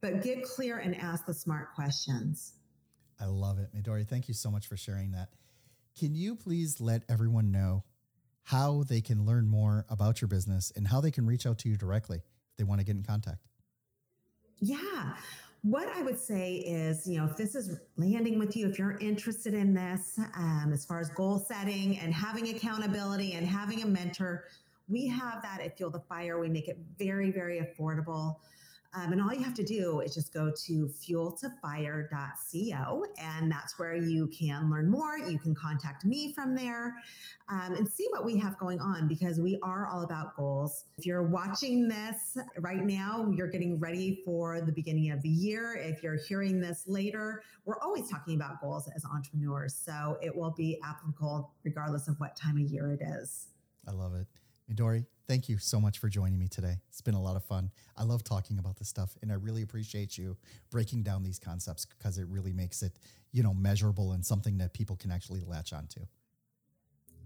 But 0.00 0.24
get 0.24 0.42
clear 0.42 0.78
and 0.78 0.96
ask 0.96 1.24
the 1.26 1.34
smart 1.34 1.76
questions. 1.76 2.54
I 3.20 3.26
love 3.26 3.60
it. 3.60 3.68
Midori, 3.72 4.08
thank 4.08 4.26
you 4.26 4.34
so 4.34 4.50
much 4.50 4.66
for 4.66 4.76
sharing 4.76 5.12
that. 5.12 5.28
Can 5.96 6.16
you 6.16 6.34
please 6.34 6.80
let 6.80 7.04
everyone 7.08 7.52
know 7.52 7.84
how 8.44 8.84
they 8.84 9.00
can 9.00 9.24
learn 9.24 9.46
more 9.46 9.86
about 9.88 10.20
your 10.20 10.28
business 10.28 10.72
and 10.74 10.88
how 10.88 11.00
they 11.00 11.10
can 11.10 11.26
reach 11.26 11.46
out 11.46 11.58
to 11.58 11.68
you 11.68 11.76
directly 11.76 12.18
if 12.18 12.56
they 12.58 12.64
want 12.64 12.80
to 12.80 12.84
get 12.84 12.96
in 12.96 13.02
contact? 13.02 13.46
Yeah 14.60 15.14
what 15.62 15.88
I 15.96 16.02
would 16.02 16.18
say 16.18 16.56
is, 16.56 17.06
you 17.06 17.18
know, 17.18 17.24
if 17.24 17.36
this 17.36 17.54
is 17.54 17.78
landing 17.96 18.38
with 18.38 18.56
you, 18.56 18.68
if 18.68 18.78
you're 18.78 18.98
interested 18.98 19.54
in 19.54 19.72
this, 19.72 20.18
um, 20.36 20.70
as 20.72 20.84
far 20.84 20.98
as 21.00 21.08
goal 21.10 21.38
setting 21.38 21.98
and 22.00 22.12
having 22.12 22.48
accountability 22.48 23.34
and 23.34 23.46
having 23.46 23.82
a 23.82 23.86
mentor, 23.86 24.44
we 24.88 25.06
have 25.06 25.40
that 25.42 25.60
at 25.60 25.76
Fuel 25.76 25.92
to 25.92 26.00
Fire. 26.00 26.40
We 26.40 26.48
make 26.48 26.66
it 26.66 26.78
very, 26.98 27.30
very 27.30 27.60
affordable. 27.60 28.36
Um, 28.94 29.12
and 29.12 29.22
all 29.22 29.32
you 29.32 29.42
have 29.42 29.54
to 29.54 29.64
do 29.64 30.00
is 30.00 30.14
just 30.14 30.34
go 30.34 30.50
to 30.50 30.86
fueltofire.co, 30.86 33.06
and 33.18 33.50
that's 33.50 33.78
where 33.78 33.96
you 33.96 34.26
can 34.26 34.70
learn 34.70 34.90
more. 34.90 35.16
You 35.16 35.38
can 35.38 35.54
contact 35.54 36.04
me 36.04 36.34
from 36.34 36.54
there 36.54 36.96
um, 37.48 37.72
and 37.74 37.88
see 37.88 38.06
what 38.10 38.26
we 38.26 38.36
have 38.36 38.58
going 38.58 38.80
on 38.80 39.08
because 39.08 39.40
we 39.40 39.58
are 39.62 39.86
all 39.86 40.02
about 40.02 40.36
goals. 40.36 40.84
If 40.98 41.06
you're 41.06 41.22
watching 41.22 41.88
this 41.88 42.36
right 42.58 42.84
now, 42.84 43.32
you're 43.34 43.48
getting 43.48 43.80
ready 43.80 44.20
for 44.26 44.60
the 44.60 44.72
beginning 44.72 45.10
of 45.10 45.22
the 45.22 45.30
year. 45.30 45.74
If 45.74 46.02
you're 46.02 46.18
hearing 46.28 46.60
this 46.60 46.82
later, 46.86 47.42
we're 47.64 47.80
always 47.80 48.10
talking 48.10 48.36
about 48.36 48.60
goals 48.60 48.90
as 48.94 49.06
entrepreneurs. 49.06 49.74
So 49.74 50.18
it 50.20 50.36
will 50.36 50.50
be 50.50 50.78
applicable 50.84 51.50
regardless 51.64 52.08
of 52.08 52.20
what 52.20 52.36
time 52.36 52.58
of 52.58 52.70
year 52.70 52.92
it 52.92 53.00
is. 53.02 53.46
I 53.88 53.92
love 53.92 54.14
it. 54.14 54.26
Midori, 54.70 55.06
thank 55.28 55.48
you 55.48 55.58
so 55.58 55.80
much 55.80 55.98
for 55.98 56.08
joining 56.08 56.38
me 56.38 56.48
today. 56.48 56.76
It's 56.88 57.00
been 57.00 57.14
a 57.14 57.22
lot 57.22 57.36
of 57.36 57.44
fun. 57.44 57.70
I 57.96 58.04
love 58.04 58.24
talking 58.24 58.58
about 58.58 58.76
this 58.76 58.88
stuff, 58.88 59.16
and 59.22 59.30
I 59.30 59.36
really 59.36 59.62
appreciate 59.62 60.18
you 60.18 60.36
breaking 60.70 61.02
down 61.02 61.22
these 61.22 61.38
concepts 61.38 61.84
because 61.84 62.18
it 62.18 62.26
really 62.28 62.52
makes 62.52 62.82
it, 62.82 62.92
you 63.32 63.42
know, 63.42 63.54
measurable 63.54 64.12
and 64.12 64.24
something 64.24 64.58
that 64.58 64.72
people 64.72 64.96
can 64.96 65.10
actually 65.10 65.40
latch 65.40 65.72
onto. 65.72 66.00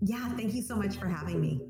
Yeah, 0.00 0.28
thank 0.30 0.52
you 0.52 0.62
so 0.62 0.76
much 0.76 0.96
for 0.96 1.08
having 1.08 1.40
me. 1.40 1.60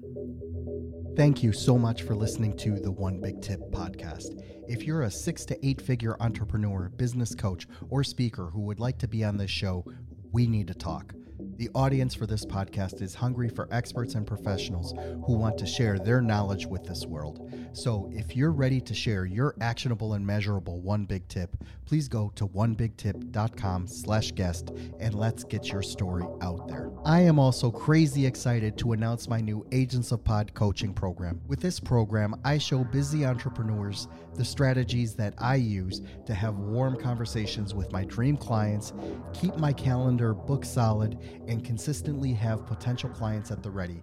Thank 1.17 1.43
you 1.43 1.53
so 1.53 1.79
much 1.79 2.03
for 2.03 2.15
listening 2.15 2.57
to 2.59 2.79
the 2.81 2.91
One 2.91 3.21
Big 3.21 3.41
Tip 3.41 3.61
podcast. 3.71 4.43
If 4.69 4.83
you're 4.83 5.03
a 5.03 5.11
six 5.11 5.45
to 5.47 5.67
eight 5.67 5.81
figure 5.81 6.17
entrepreneur, 6.21 6.91
business 6.97 7.35
coach, 7.35 7.69
or 7.89 8.03
speaker 8.03 8.51
who 8.53 8.63
would 8.63 8.81
like 8.81 8.99
to 8.99 9.09
be 9.09 9.25
on 9.25 9.37
this 9.37 9.51
show, 9.51 9.85
we 10.33 10.47
need 10.47 10.67
to 10.67 10.75
talk. 10.75 11.15
The 11.57 11.71
audience 11.75 12.15
for 12.15 12.27
this 12.27 12.45
podcast 12.45 13.01
is 13.01 13.15
hungry 13.15 13.49
for 13.49 13.67
experts 13.71 14.15
and 14.15 14.27
professionals 14.27 14.93
who 15.25 15.39
want 15.39 15.57
to 15.57 15.65
share 15.65 15.99
their 15.99 16.21
knowledge 16.21 16.67
with 16.67 16.85
this 16.85 17.07
world. 17.07 17.51
So, 17.77 18.09
if 18.11 18.35
you're 18.35 18.53
ready 18.53 18.81
to 18.81 18.95
share 18.95 19.27
your 19.27 19.55
actionable 19.61 20.15
and 20.15 20.27
measurable 20.27 20.81
one 20.81 21.05
big 21.05 21.29
tip, 21.29 21.55
please 21.85 22.09
go 22.09 22.33
to 22.35 22.49
onebigtip.com 22.49 23.87
slash 23.87 24.33
guest 24.33 24.71
and 24.99 25.15
let's 25.15 25.45
get 25.45 25.71
your 25.71 25.83
story 25.83 26.25
out 26.41 26.69
there. 26.69 26.91
I 27.05 27.21
am 27.21 27.39
also 27.39 27.71
crazy 27.71 28.25
excited 28.25 28.79
to 28.79 28.93
announce 28.93 29.29
my 29.29 29.43
new 29.43 29.67
Agents 29.73 30.11
of 30.11 30.25
Pod 30.25 30.55
coaching 30.55 30.95
program. 30.95 31.39
With 31.49 31.61
this 31.61 31.79
program, 31.79 32.41
I 32.47 32.57
show 32.57 32.83
busy 32.83 33.27
entrepreneurs 33.27 34.09
the 34.37 34.45
strategies 34.45 35.15
that 35.17 35.35
I 35.37 35.57
use 35.57 36.01
to 36.25 36.33
have 36.33 36.57
warm 36.57 36.97
conversations 36.97 37.75
with 37.75 37.93
my 37.93 38.05
dream 38.07 38.39
clients, 38.39 38.95
keep 39.35 39.55
my 39.59 39.75
calendar 39.75 40.33
book 40.33 40.65
solid, 40.65 41.19
and 41.47 41.63
consistently 41.63 42.33
have 42.33 42.67
potential 42.67 43.11
clients 43.11 43.51
at 43.51 43.63
the 43.63 43.71
ready, 43.71 44.03